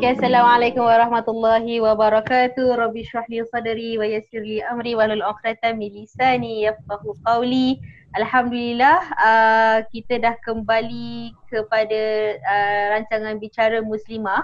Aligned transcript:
Okay, 0.00 0.16
Assalamualaikum 0.16 0.80
warahmatullahi 0.80 1.76
wabarakatuh. 1.76 2.72
Rabbi 2.72 3.04
syrah 3.04 3.28
li 3.28 3.44
sadri 3.52 4.00
wa 4.00 4.08
yassir 4.08 4.40
li 4.40 4.64
amri 4.64 4.96
wa 4.96 5.04
lul 5.04 5.20
uqdatan 5.20 5.76
min 5.76 5.92
lisani 5.92 6.64
yafqahu 6.64 7.20
qawli. 7.20 7.76
Alhamdulillah 8.16 8.96
uh, 9.20 9.84
kita 9.92 10.24
dah 10.24 10.40
kembali 10.40 11.36
kepada 11.52 12.00
uh, 12.32 12.82
rancangan 12.96 13.36
bicara 13.44 13.84
muslimah 13.84 14.40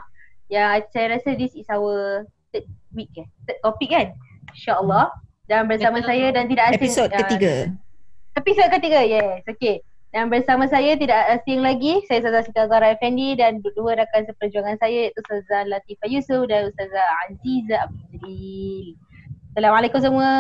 yang 0.53 0.77
saya 0.93 1.17
rasa 1.17 1.33
this 1.33 1.57
is 1.57 1.65
our 1.73 2.29
third 2.53 2.69
week 2.93 3.17
eh? 3.17 3.25
Third 3.49 3.57
topic 3.65 3.97
kan? 3.97 4.13
InsyaAllah. 4.53 5.09
Dan 5.49 5.73
bersama 5.73 6.05
Betul. 6.05 6.09
saya 6.13 6.27
dan 6.37 6.53
tidak 6.53 6.65
asing. 6.69 6.85
Episod 6.85 7.09
ketiga. 7.09 7.53
Uh, 7.73 8.41
episod 8.45 8.69
ketiga, 8.77 9.01
yes. 9.09 9.41
Okay. 9.49 9.81
Dan 10.17 10.33
bersama 10.33 10.65
saya 10.65 10.97
tidak 10.97 11.29
asing 11.29 11.61
lagi, 11.61 12.01
saya 12.09 12.25
Ustazah 12.25 12.49
Siti 12.49 12.57
Azhara 12.57 12.97
Effendi 12.97 13.37
dan 13.37 13.61
dua 13.61 14.01
rakan 14.01 14.25
seperjuangan 14.25 14.81
saya 14.81 15.13
iaitu 15.13 15.21
Ustazah 15.21 15.69
Latifah 15.69 16.09
Yusof 16.09 16.49
dan 16.49 16.73
Ustazah 16.73 17.05
Aziza 17.29 17.85
Abdul 17.85 18.97
Assalamualaikum 19.53 20.01
semua. 20.01 20.33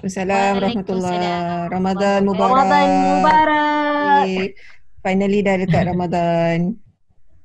Assalamualaikum 0.00 0.56
warahmatullahi 0.56 1.68
Ramadan 1.68 2.18
Mubarak. 2.24 2.48
Ramadan 2.48 2.86
Mubarak. 2.96 4.24
Okay. 4.24 4.46
Finally 5.04 5.40
dah 5.44 5.56
dekat 5.68 5.82
Ramadan. 5.84 6.56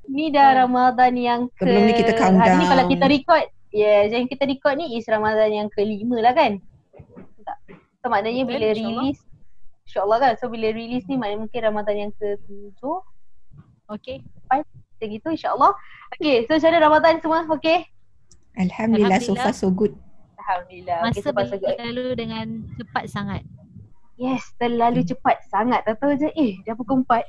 Ni 0.08 0.32
dah 0.32 0.48
Ramadan 0.56 1.12
yang 1.12 1.40
ke 1.52 1.60
Sebelum 1.60 1.82
ni 1.84 1.92
kita 1.92 2.12
countdown. 2.16 2.40
Hari 2.40 2.56
ni 2.56 2.66
kalau 2.72 2.84
kita 2.88 3.04
record, 3.04 3.44
yes, 3.76 4.16
yang 4.16 4.24
kita 4.32 4.48
record 4.48 4.80
ni 4.80 4.96
is 4.96 5.04
Ramadan 5.12 5.52
yang 5.52 5.68
kelima 5.68 6.24
lah 6.24 6.32
kan? 6.32 6.56
Tak. 7.44 7.58
So 8.00 8.08
maknanya 8.08 8.48
bila 8.48 8.64
release 8.72 9.25
InsyaAllah 9.86 10.18
kan. 10.18 10.32
So 10.42 10.50
bila 10.50 10.74
release 10.74 11.06
ni 11.06 11.14
maknanya 11.14 11.46
mungkin 11.46 11.60
Ramadan 11.62 11.96
yang 11.96 12.12
ke-7. 12.18 12.82
Okay. 13.86 14.18
Fine. 14.50 14.66
Macam 14.66 15.08
gitu 15.14 15.26
insyaAllah. 15.30 15.72
Okay. 16.18 16.42
So 16.44 16.58
macam 16.58 16.68
mana 16.74 16.78
Ramadan 16.82 17.14
semua? 17.22 17.40
Okay. 17.54 17.86
Alhamdulillah, 18.56 19.20
Alhamdulillah. 19.20 19.44
so 19.44 19.46
far 19.46 19.52
so 19.54 19.68
good. 19.70 19.92
Alhamdulillah. 20.40 20.98
Masa 21.04 21.30
okay, 21.30 21.58
berlalu 21.58 22.06
dengan 22.16 22.46
cepat 22.78 23.04
sangat. 23.10 23.42
Yes, 24.16 24.42
terlalu 24.56 25.04
hmm. 25.04 25.10
cepat 25.12 25.36
sangat. 25.52 25.84
Tak 25.84 26.00
tahu 26.00 26.16
je, 26.16 26.32
eh 26.32 26.56
dah 26.64 26.72
pukul 26.72 27.04
4. 27.04 27.20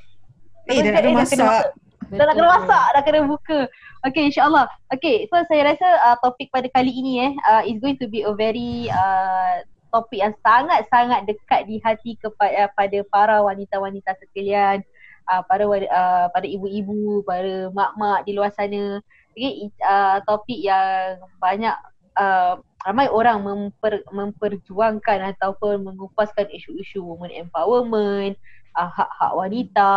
Eh, 0.71 0.79
dah 0.85 0.91
nak 0.93 1.01
kena 1.03 1.17
masak. 1.19 1.63
Dah 2.07 2.25
nak 2.29 2.35
kena 2.39 2.49
masak, 2.55 2.83
dah 2.95 3.01
kena 3.03 3.19
buka. 3.27 3.59
Okay, 4.07 4.31
insyaAllah. 4.31 4.71
Okay, 4.95 5.27
so 5.27 5.35
saya 5.51 5.75
rasa 5.75 5.87
uh, 6.07 6.15
topik 6.23 6.47
pada 6.53 6.71
kali 6.71 6.93
ini 6.95 7.27
eh, 7.27 7.31
uh, 7.51 7.61
is 7.67 7.81
going 7.83 7.99
to 7.99 8.07
be 8.07 8.23
a 8.23 8.31
very 8.31 8.87
uh, 8.87 9.65
topik 9.97 10.21
yang 10.21 10.37
sangat-sangat 10.45 11.25
dekat 11.25 11.65
di 11.65 11.81
hati 11.81 12.13
kepada 12.21 12.69
pada 12.77 12.99
para 13.09 13.41
wanita-wanita 13.41 14.13
sekalian, 14.21 14.85
uh, 15.25 15.41
para 15.49 15.65
uh, 15.65 16.29
pada 16.29 16.45
ibu-ibu, 16.45 17.25
para 17.25 17.73
mak-mak 17.73 18.21
di 18.29 18.37
luar 18.37 18.53
sana. 18.53 19.01
Okay, 19.33 19.73
uh, 19.81 20.21
topik 20.29 20.61
yang 20.61 21.17
banyak 21.41 21.73
uh, 22.17 22.61
ramai 22.85 23.09
orang 23.09 23.41
memper, 23.41 24.05
memperjuangkan 24.13 25.33
ataupun 25.33 25.81
mengupaskan 25.85 26.45
isu-isu 26.53 27.01
women 27.01 27.33
empowerment, 27.33 28.37
uh, 28.77 28.89
hak-hak 28.89 29.33
wanita, 29.33 29.93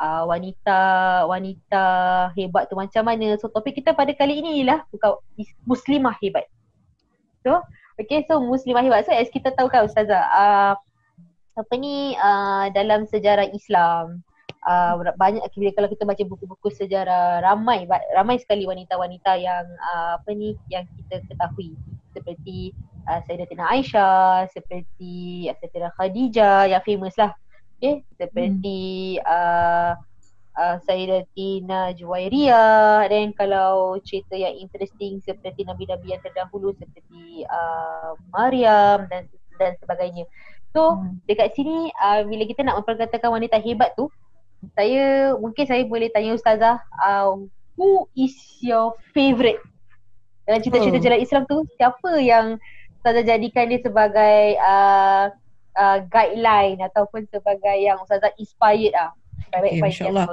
uh, 0.00 0.22
wanita 0.24 0.80
wanita 1.28 1.84
hebat 2.36 2.68
tu 2.68 2.76
macam 2.76 3.04
mana. 3.04 3.36
So 3.36 3.52
topik 3.52 3.76
kita 3.76 3.92
pada 3.92 4.12
kali 4.16 4.40
ini 4.40 4.64
ialah 4.64 4.84
muslimah 5.68 6.16
hebat. 6.20 6.48
So 7.44 7.64
Okay 7.98 8.22
so 8.30 8.38
muslimah 8.38 8.86
hebat. 8.86 9.04
So 9.04 9.12
as 9.12 9.28
kita 9.28 9.50
tahu 9.58 9.66
kan 9.68 9.90
Ustazah 9.90 10.22
uh, 10.30 10.74
Apa 11.58 11.74
ni 11.74 12.14
uh, 12.14 12.70
dalam 12.70 13.02
sejarah 13.10 13.50
Islam 13.50 14.22
uh, 14.62 14.94
banyak 15.18 15.42
bila 15.58 15.70
kalau 15.74 15.88
kita 15.90 16.06
baca 16.06 16.22
buku-buku 16.22 16.68
sejarah 16.70 17.42
ramai 17.42 17.82
ramai 18.14 18.38
sekali 18.38 18.62
wanita-wanita 18.62 19.34
yang 19.38 19.66
uh, 19.94 20.22
apa 20.22 20.30
ni 20.38 20.54
yang 20.70 20.86
kita 20.94 21.18
ketahui 21.26 21.74
seperti 22.14 22.74
uh, 23.06 23.20
Sayyidatina 23.26 23.64
Aisyah, 23.74 24.46
seperti 24.50 25.46
Sayyidatina 25.50 25.90
Khadijah 25.94 26.70
yang 26.70 26.82
famous 26.82 27.14
lah. 27.18 27.34
Okay, 27.78 28.02
seperti 28.18 29.18
hmm. 29.22 29.26
uh, 29.26 29.92
uh, 30.58 30.76
Sayyidatina 30.82 31.94
Juwairiyah 31.94 33.06
dan 33.06 33.30
kalau 33.32 33.96
cerita 34.02 34.34
yang 34.34 34.58
interesting 34.58 35.22
seperti 35.22 35.62
Nabi-Nabi 35.62 36.18
yang 36.18 36.22
terdahulu 36.26 36.74
seperti 36.74 37.46
uh, 37.46 38.18
Maryam 38.34 39.06
dan 39.06 39.30
dan 39.56 39.78
sebagainya. 39.78 40.26
So 40.74 40.98
hmm. 40.98 41.22
dekat 41.30 41.54
sini 41.54 41.94
uh, 42.02 42.26
bila 42.26 42.44
kita 42.44 42.66
nak 42.66 42.82
memperkatakan 42.82 43.30
wanita 43.30 43.62
hebat 43.62 43.94
tu 43.94 44.10
saya 44.74 45.38
mungkin 45.38 45.64
saya 45.64 45.86
boleh 45.86 46.10
tanya 46.10 46.34
Ustazah 46.34 46.82
uh, 46.98 47.38
who 47.78 48.10
is 48.18 48.34
your 48.58 48.98
favourite 49.14 49.62
dalam 50.50 50.58
cerita-cerita 50.58 50.98
jalan 50.98 51.20
Islam 51.22 51.42
tu 51.46 51.62
siapa 51.78 52.18
yang 52.18 52.58
Ustazah 52.98 53.22
jadikan 53.22 53.70
dia 53.70 53.78
sebagai 53.78 54.58
uh, 54.58 55.30
uh, 55.78 55.98
guideline 56.10 56.82
ataupun 56.82 57.30
sebagai 57.30 57.76
yang 57.78 58.02
Ustazah 58.02 58.34
inspired 58.36 58.98
ah 58.98 59.14
Okay, 59.48 59.80
InsyaAllah. 59.80 60.26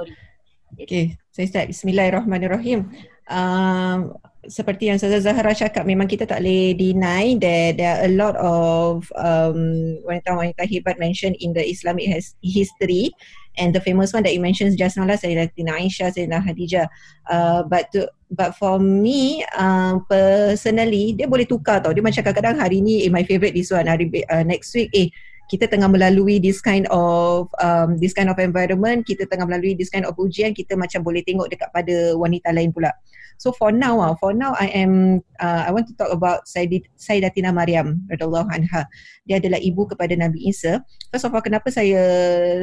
Okay, 0.76 1.16
saya 1.32 1.46
start. 1.48 1.66
Bismillahirrahmanirrahim. 1.72 2.92
Um, 3.26 4.12
seperti 4.46 4.92
yang 4.92 5.00
Ustazah 5.00 5.24
Zahra 5.24 5.50
cakap, 5.56 5.82
memang 5.88 6.06
kita 6.06 6.28
tak 6.28 6.38
boleh 6.38 6.76
deny 6.78 7.34
that 7.42 7.80
there 7.80 7.90
are 7.96 8.02
a 8.06 8.12
lot 8.12 8.36
of 8.38 9.08
um, 9.18 9.98
wanita-wanita 10.06 10.62
hebat 10.68 11.00
mentioned 11.02 11.34
in 11.42 11.50
the 11.50 11.64
Islamic 11.64 12.06
history 12.44 13.10
and 13.58 13.74
the 13.74 13.82
famous 13.82 14.14
one 14.14 14.22
that 14.22 14.36
you 14.36 14.38
mentioned 14.38 14.76
just 14.78 15.00
now 15.00 15.08
lah 15.08 15.18
Sayyidatina 15.18 15.74
Aisyah, 15.74 16.14
Sayyidatina 16.14 16.44
Khadijah. 16.44 16.86
Uh, 17.26 17.60
but 17.66 17.90
to, 17.90 18.06
but 18.30 18.54
for 18.54 18.78
me 18.78 19.42
uh, 19.58 19.98
personally, 20.06 21.16
dia 21.16 21.26
boleh 21.26 21.48
tukar 21.48 21.82
tau. 21.82 21.90
Dia 21.90 22.04
macam 22.04 22.22
kadang-kadang 22.22 22.60
hari 22.62 22.78
ni 22.84 23.02
eh, 23.02 23.10
my 23.10 23.26
favorite 23.26 23.56
this 23.56 23.72
one, 23.74 23.88
hari 23.90 24.06
uh, 24.30 24.44
next 24.46 24.70
week 24.76 24.92
eh 24.94 25.10
kita 25.46 25.70
tengah 25.70 25.86
melalui 25.86 26.42
this 26.42 26.58
kind 26.58 26.90
of 26.90 27.46
um, 27.62 27.94
this 28.02 28.10
kind 28.10 28.26
of 28.26 28.38
environment 28.42 29.06
kita 29.06 29.26
tengah 29.30 29.46
melalui 29.46 29.78
this 29.78 29.90
kind 29.90 30.02
of 30.02 30.14
ujian 30.18 30.50
kita 30.50 30.74
macam 30.74 31.06
boleh 31.06 31.22
tengok 31.22 31.46
dekat 31.46 31.70
pada 31.70 32.14
wanita 32.18 32.50
lain 32.50 32.74
pula. 32.74 32.90
So 33.36 33.52
for 33.52 33.68
now 33.68 34.00
ah 34.00 34.16
for 34.16 34.32
now 34.32 34.56
I 34.56 34.72
am 34.72 35.22
uh, 35.38 35.68
I 35.68 35.70
want 35.70 35.86
to 35.92 35.94
talk 35.94 36.10
about 36.10 36.48
Sayyid, 36.48 36.88
Sayyidatina 36.96 37.52
Maryam 37.52 38.02
radhiyallahu 38.08 38.48
anha. 38.48 38.88
Dia 39.28 39.38
adalah 39.38 39.60
ibu 39.60 39.86
kepada 39.86 40.16
Nabi 40.16 40.50
Isa. 40.50 40.82
First 41.12 41.28
of 41.28 41.34
all 41.36 41.44
kenapa 41.44 41.68
saya 41.70 42.02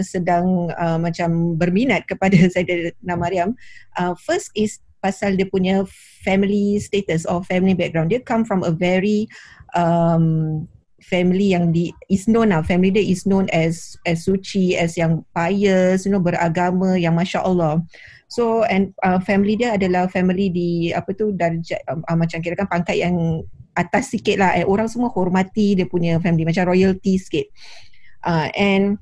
sedang 0.01 0.73
uh, 0.73 0.97
macam 0.99 1.55
berminat 1.55 2.09
kepada 2.09 2.35
Sayyidatina 2.53 3.15
Maryam 3.15 3.55
uh, 3.95 4.17
first 4.17 4.51
is 4.57 4.81
pasal 5.03 5.35
dia 5.35 5.43
punya 5.43 5.83
family 6.23 6.79
status 6.79 7.27
or 7.27 7.43
family 7.43 7.75
background. 7.75 8.09
Dia 8.09 8.23
come 8.23 8.47
from 8.47 8.63
a 8.63 8.71
very 8.71 9.27
um, 9.75 10.63
family 11.03 11.51
yang 11.51 11.75
di 11.75 11.91
is 12.07 12.25
known 12.25 12.55
lah. 12.55 12.63
Family 12.63 12.95
dia 12.95 13.03
is 13.03 13.27
known 13.27 13.51
as 13.51 13.99
as 14.07 14.23
suci 14.23 14.79
as 14.79 14.95
yang 14.95 15.21
pious 15.35 16.07
you 16.07 16.11
know 16.11 16.23
beragama 16.23 16.95
yang 16.95 17.13
masya-Allah. 17.13 17.83
So 18.31 18.65
and 18.65 18.95
uh, 19.05 19.21
family 19.21 19.59
dia 19.59 19.77
adalah 19.77 20.09
family 20.09 20.49
di 20.49 20.89
apa 20.89 21.13
tu 21.13 21.35
darjat 21.35 21.83
um, 21.91 22.01
uh, 22.07 22.17
macam 22.17 22.41
kira 22.41 22.57
kan 22.57 22.65
pangkat 22.65 22.97
yang 23.03 23.45
atas 23.77 24.09
sikit 24.09 24.41
lah. 24.41 24.57
Eh, 24.57 24.65
orang 24.65 24.89
semua 24.89 25.13
hormati 25.13 25.77
dia 25.77 25.85
punya 25.85 26.17
family 26.17 26.47
macam 26.47 26.65
royalty 26.71 27.19
sikit. 27.21 27.45
Uh, 28.23 28.47
and 28.57 28.97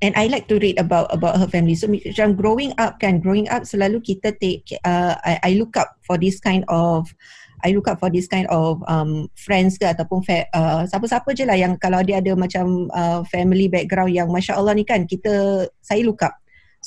and 0.00 0.14
I 0.14 0.30
like 0.30 0.46
to 0.48 0.62
read 0.62 0.78
about 0.78 1.10
about 1.10 1.36
her 1.36 1.50
family. 1.50 1.74
So 1.74 1.90
macam 1.90 2.38
growing 2.38 2.72
up 2.78 3.02
kan 3.02 3.18
growing 3.18 3.50
up 3.50 3.66
selalu 3.66 4.00
kita 4.00 4.32
take 4.38 4.64
uh, 4.86 5.18
I, 5.26 5.34
I 5.42 5.50
look 5.58 5.74
up 5.74 5.98
for 6.06 6.16
this 6.16 6.38
kind 6.38 6.62
of 6.70 7.10
I 7.64 7.74
look 7.74 7.90
up 7.90 7.98
for 7.98 8.10
this 8.10 8.30
kind 8.30 8.46
of 8.48 8.82
um, 8.86 9.26
friends 9.34 9.76
ke 9.76 9.86
ataupun 9.86 10.22
fa- 10.22 10.48
uh, 10.54 10.82
siapa-siapa 10.86 11.30
je 11.34 11.44
lah 11.46 11.58
yang 11.58 11.74
kalau 11.78 12.02
dia 12.06 12.22
ada 12.22 12.34
macam 12.38 12.86
uh, 12.94 13.22
family 13.26 13.66
background 13.66 14.14
yang 14.14 14.30
Masya 14.30 14.58
Allah 14.58 14.74
ni 14.78 14.86
kan 14.86 15.06
kita 15.06 15.66
saya 15.82 16.02
look 16.06 16.22
up 16.22 16.38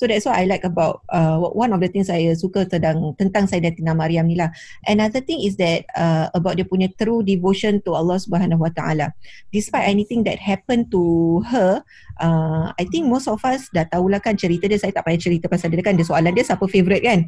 So 0.02 0.08
that's 0.08 0.24
what 0.24 0.40
I 0.40 0.48
like 0.48 0.64
about 0.64 1.04
uh, 1.12 1.38
one 1.52 1.76
of 1.76 1.84
the 1.84 1.92
things 1.92 2.08
saya 2.08 2.32
suka 2.34 2.64
tentang 2.64 3.12
tentang 3.20 3.44
Sayyidatina 3.44 3.92
Maryam 3.92 4.24
ni 4.24 4.40
lah. 4.40 4.48
Another 4.88 5.20
thing 5.20 5.44
is 5.44 5.60
that 5.60 5.84
uh, 5.94 6.32
about 6.32 6.56
dia 6.56 6.64
punya 6.64 6.88
true 6.96 7.20
devotion 7.22 7.84
to 7.84 7.92
Allah 7.92 8.16
Subhanahu 8.16 8.64
Wa 8.64 8.72
Taala. 8.72 9.12
Despite 9.52 9.92
anything 9.92 10.24
that 10.24 10.40
happened 10.40 10.88
to 10.96 11.44
her, 11.52 11.84
uh, 12.22 12.70
I 12.78 12.86
think 12.86 13.10
most 13.10 13.26
of 13.26 13.42
us 13.42 13.68
dah 13.74 13.90
tahulah 13.90 14.22
kan 14.22 14.38
cerita 14.38 14.70
dia. 14.70 14.78
Saya 14.78 14.94
tak 14.94 15.10
payah 15.10 15.20
cerita 15.20 15.50
pasal 15.50 15.74
dia 15.74 15.82
kan. 15.82 15.98
Dia 15.98 16.06
soalan 16.06 16.32
dia 16.32 16.46
siapa 16.46 16.64
favorite 16.70 17.02
kan. 17.02 17.20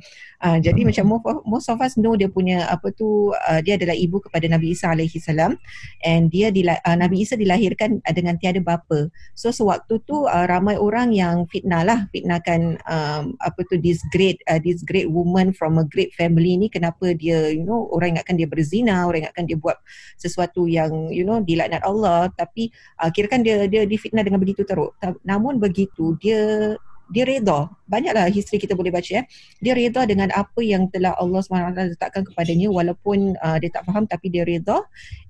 Uh, 0.43 0.57
jadi 0.61 0.85
macam 0.85 1.17
most 1.43 1.67
of 1.67 1.81
us 1.81 1.97
know 1.97 2.13
dia 2.13 2.29
punya 2.29 2.69
apa 2.69 2.93
tu 2.93 3.33
uh, 3.33 3.59
dia 3.65 3.75
adalah 3.75 3.97
ibu 3.97 4.21
kepada 4.21 4.45
Nabi 4.45 4.77
Isa 4.77 4.91
alaihi 4.91 5.17
salam 5.17 5.57
and 6.05 6.29
dia 6.29 6.53
dila- 6.53 6.79
uh, 6.85 6.97
Nabi 6.99 7.25
Isa 7.25 7.33
dilahirkan 7.33 7.99
uh, 8.05 8.13
dengan 8.13 8.37
tiada 8.37 8.61
bapa. 8.61 9.09
So 9.33 9.49
sewaktu 9.49 10.03
tu 10.05 10.29
uh, 10.29 10.45
ramai 10.45 10.77
orang 10.77 11.15
yang 11.15 11.49
fitnah 11.49 11.81
lah 11.81 11.99
fitnahkan 12.13 12.77
um, 12.85 13.33
apa 13.41 13.59
tu 13.65 13.79
this 13.79 14.03
great 14.13 14.37
uh, 14.51 14.59
this 14.61 14.85
great 14.85 15.09
woman 15.09 15.55
from 15.55 15.79
a 15.79 15.85
great 15.87 16.11
family 16.13 16.59
ni 16.59 16.67
kenapa 16.67 17.15
dia 17.15 17.49
you 17.49 17.65
know 17.65 17.89
orang 17.95 18.19
ingatkan 18.19 18.35
dia 18.35 18.45
berzina 18.45 19.07
orang 19.07 19.25
ingatkan 19.25 19.47
dia 19.47 19.57
buat 19.57 19.79
sesuatu 20.19 20.67
yang 20.69 21.09
you 21.09 21.23
know 21.23 21.39
dilaknat 21.39 21.81
Allah 21.81 22.29
tapi 22.35 22.69
uh, 22.99 23.09
kira 23.09 23.31
kan 23.31 23.41
dia 23.41 23.65
dia 23.65 23.87
difitnah 23.87 24.21
dengan 24.21 24.43
begitu 24.43 24.67
teruk 24.99 25.21
namun 25.23 25.61
begitu 25.61 26.17
dia 26.19 26.75
dia 27.13 27.29
reda. 27.29 27.69
Banyaklah 27.85 28.31
history 28.33 28.57
kita 28.57 28.73
boleh 28.73 28.89
baca 28.89 29.05
ya. 29.05 29.23
Dia 29.61 29.77
reda 29.77 30.01
dengan 30.09 30.33
apa 30.33 30.59
yang 30.65 30.89
telah 30.89 31.13
Allah 31.19 31.45
SWT 31.45 31.93
letakkan 31.93 32.25
kepadanya 32.25 32.73
walaupun 32.73 33.37
uh, 33.37 33.57
dia 33.61 33.69
tak 33.69 33.85
faham 33.85 34.09
tapi 34.09 34.33
dia 34.33 34.41
reda 34.41 34.81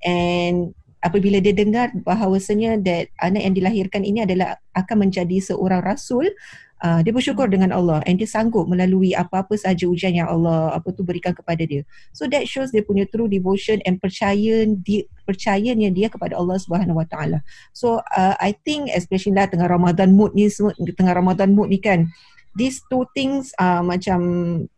and 0.06 0.72
apabila 1.04 1.44
dia 1.44 1.52
dengar 1.52 1.92
bahawasanya 1.94 2.80
that 2.80 3.12
anak 3.20 3.44
yang 3.44 3.54
dilahirkan 3.54 4.08
ini 4.08 4.24
adalah 4.24 4.56
akan 4.72 5.08
menjadi 5.08 5.38
seorang 5.44 5.84
rasul 5.84 6.32
uh, 6.84 7.00
dia 7.04 7.12
bersyukur 7.16 7.48
dengan 7.48 7.72
Allah 7.72 8.04
and 8.08 8.20
dia 8.20 8.28
sanggup 8.28 8.68
melalui 8.68 9.16
apa-apa 9.16 9.56
sahaja 9.56 9.88
ujian 9.88 10.14
yang 10.14 10.28
Allah 10.32 10.76
apa 10.76 10.92
tu 10.92 11.02
berikan 11.02 11.32
kepada 11.32 11.64
dia. 11.64 11.88
So 12.12 12.28
that 12.32 12.46
shows 12.46 12.76
dia 12.76 12.84
punya 12.84 13.08
true 13.08 13.32
devotion 13.32 13.80
and 13.88 13.98
percaya 13.98 14.68
dia 14.68 15.08
percayanya 15.24 15.90
dia 15.90 16.12
kepada 16.12 16.36
Allah 16.36 16.60
Subhanahu 16.60 17.00
Wa 17.00 17.08
Taala. 17.08 17.40
So 17.72 18.04
uh, 18.04 18.36
I 18.38 18.54
think 18.68 18.92
especially 18.92 19.40
lah 19.40 19.48
tengah 19.48 19.72
Ramadan 19.72 20.14
mood 20.14 20.36
ni 20.36 20.52
tengah 20.94 21.16
Ramadan 21.16 21.56
mood 21.56 21.72
ni 21.72 21.80
kan 21.80 22.12
these 22.54 22.82
two 22.90 23.06
things 23.14 23.54
uh, 23.58 23.82
macam 23.82 24.20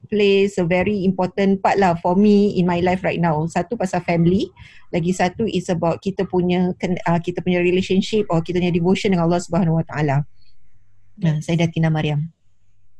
plays 0.07 0.55
a 0.59 0.65
very 0.67 1.03
important 1.03 1.59
part 1.59 1.79
lah 1.79 1.95
for 1.99 2.15
me 2.15 2.55
in 2.59 2.67
my 2.67 2.79
life 2.83 3.03
right 3.03 3.19
now. 3.19 3.39
Satu 3.47 3.75
pasal 3.79 4.03
family, 4.03 4.47
lagi 4.91 5.11
satu 5.15 5.47
is 5.47 5.67
about 5.71 5.99
kita 6.03 6.27
punya 6.27 6.71
uh, 7.07 7.19
kita 7.19 7.39
punya 7.43 7.63
relationship 7.63 8.27
or 8.31 8.43
kita 8.43 8.59
punya 8.59 8.75
devotion 8.75 9.15
dengan 9.15 9.31
Allah 9.31 9.43
Subhanahu 9.43 9.79
Wa 9.83 9.85
Taala. 9.87 10.17
Nah, 11.15 11.39
saya 11.39 11.63
Datina 11.63 11.87
Mariam. 11.87 12.34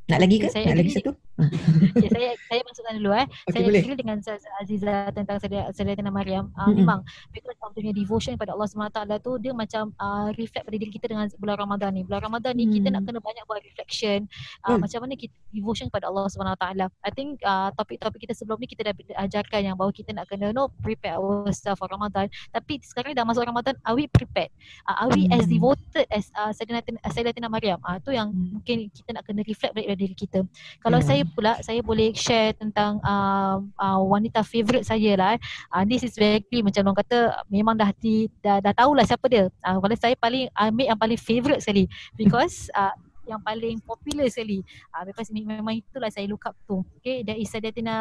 Nak 0.05 0.19
lagi 0.21 0.37
ke? 0.37 0.47
Saya 0.47 0.69
Nak 0.69 0.77
lagi 0.77 0.91
satu? 0.93 1.11
okay, 1.35 2.07
saya 2.15 2.29
saya 2.45 2.61
masukkan 2.61 2.93
dulu 2.95 3.11
eh. 3.11 3.25
Okay, 3.25 3.51
saya 3.51 3.63
boleh. 3.65 3.81
agree 3.81 3.97
dengan 3.97 4.15
Ustaz 4.21 4.45
Aziza 4.55 4.93
tentang 5.11 5.37
saya 5.41 5.67
saya 5.73 5.97
Tina 5.97 6.07
Mariam. 6.07 6.53
Uh, 6.53 6.69
Mm-mm. 6.69 6.77
memang 6.79 6.99
because 7.33 7.57
of 7.57 7.73
punya 7.73 7.91
devotion 7.91 8.37
kepada 8.37 8.53
Allah 8.53 8.69
SWT 8.69 8.95
tu 9.19 9.35
dia 9.35 9.51
macam 9.51 9.91
uh, 9.97 10.31
reflect 10.31 10.63
pada 10.63 10.77
diri 10.77 10.87
kita 10.87 11.09
dengan 11.09 11.25
bulan 11.35 11.57
Ramadan 11.57 11.89
ni. 11.91 12.05
Bulan 12.05 12.21
Ramadan 12.23 12.53
ni 12.53 12.69
kita 12.69 12.87
nak 12.87 13.03
kena 13.03 13.19
banyak 13.19 13.43
buat 13.43 13.59
reflection 13.59 14.29
uh, 14.61 14.75
Hmm. 14.75 14.79
macam 14.79 14.99
mana 15.01 15.13
kita 15.15 15.33
devotion 15.49 15.89
kepada 15.89 16.05
Allah 16.05 16.23
SWT. 16.25 16.65
I 17.01 17.11
think 17.11 17.41
uh, 17.41 17.73
topik-topik 17.73 18.21
kita 18.21 18.33
sebelum 18.33 18.61
ni 18.61 18.67
kita 18.67 18.85
dah 18.85 18.93
ajarkan 19.19 19.59
yang 19.63 19.75
bahawa 19.75 19.89
kita 19.89 20.11
nak 20.11 20.29
kena 20.29 20.51
no 20.51 20.69
prepare 20.79 21.17
ourselves 21.17 21.75
for 21.75 21.89
Ramadan. 21.89 22.29
Tapi 22.49 22.77
sekarang 22.79 23.11
dah 23.11 23.25
masuk 23.25 23.43
Ramadan 23.43 23.73
are 23.81 23.93
we 23.93 24.05
prepared? 24.05 24.53
Uh, 24.85 25.03
are 25.03 25.11
we 25.11 25.25
as 25.29 25.43
Hmm. 25.43 25.51
devoted 25.51 26.05
as 26.07 26.29
uh, 26.31 26.53
Sayyidina 26.53 26.79
Tina- 26.79 27.03
Sayyidatina 27.05 27.49
Mariam? 27.49 27.81
Ah 27.81 27.95
uh, 27.95 27.97
tu 27.99 28.13
yang 28.13 28.29
Hmm. 28.29 28.55
mungkin 28.55 28.87
kita 28.87 29.09
nak 29.11 29.25
kena 29.25 29.41
reflect 29.41 29.73
balik 29.73 29.94
pada 29.95 30.03
diri 30.03 30.11
kita. 30.11 30.43
Kalau 30.83 30.99
Hmm. 30.99 31.07
saya 31.07 31.23
pula 31.23 31.55
saya 31.63 31.79
boleh 31.79 32.11
share 32.11 32.51
tentang 32.59 32.99
uh, 32.99 33.63
uh, 33.79 33.99
wanita 34.03 34.43
favourite 34.43 34.83
saya 34.83 35.15
lah. 35.15 35.29
Eh. 35.35 35.39
Uh, 35.71 35.83
this 35.87 36.03
is 36.03 36.11
very 36.19 36.43
clear 36.43 36.67
macam 36.67 36.91
orang 36.91 36.99
kata 36.99 37.19
memang 37.47 37.79
dah 37.79 37.95
di, 37.95 38.27
dah, 38.43 38.59
dah 38.59 38.75
tahulah 38.75 39.07
siapa 39.07 39.23
dia. 39.31 39.47
Uh, 39.63 39.79
kalau 39.79 39.95
saya 39.95 40.19
paling 40.19 40.51
ambil 40.51 40.85
yang 40.91 40.99
paling 40.99 41.15
favourite 41.15 41.63
sekali 41.63 41.87
because 42.19 42.67
uh, 42.75 42.91
yang 43.25 43.39
paling 43.41 43.79
popular 43.81 44.27
sekali 44.29 44.61
uh, 44.91 45.01
because 45.07 45.31
me- 45.31 45.47
memang 45.47 45.79
itulah 45.79 46.11
saya 46.11 46.27
look 46.27 46.43
up 46.43 46.53
tu. 46.67 46.83
Okay, 46.99 47.23
that 47.23 47.39
is 47.39 47.47
Sayyidatina 47.47 47.95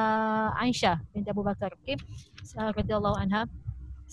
Aisyah 0.59 0.99
binti 1.15 1.31
Abu 1.31 1.47
Bakar. 1.47 1.79
Okay, 1.81 1.95
uh, 2.59 2.75
radhiyallahu 2.75 3.17
anha. 3.23 3.47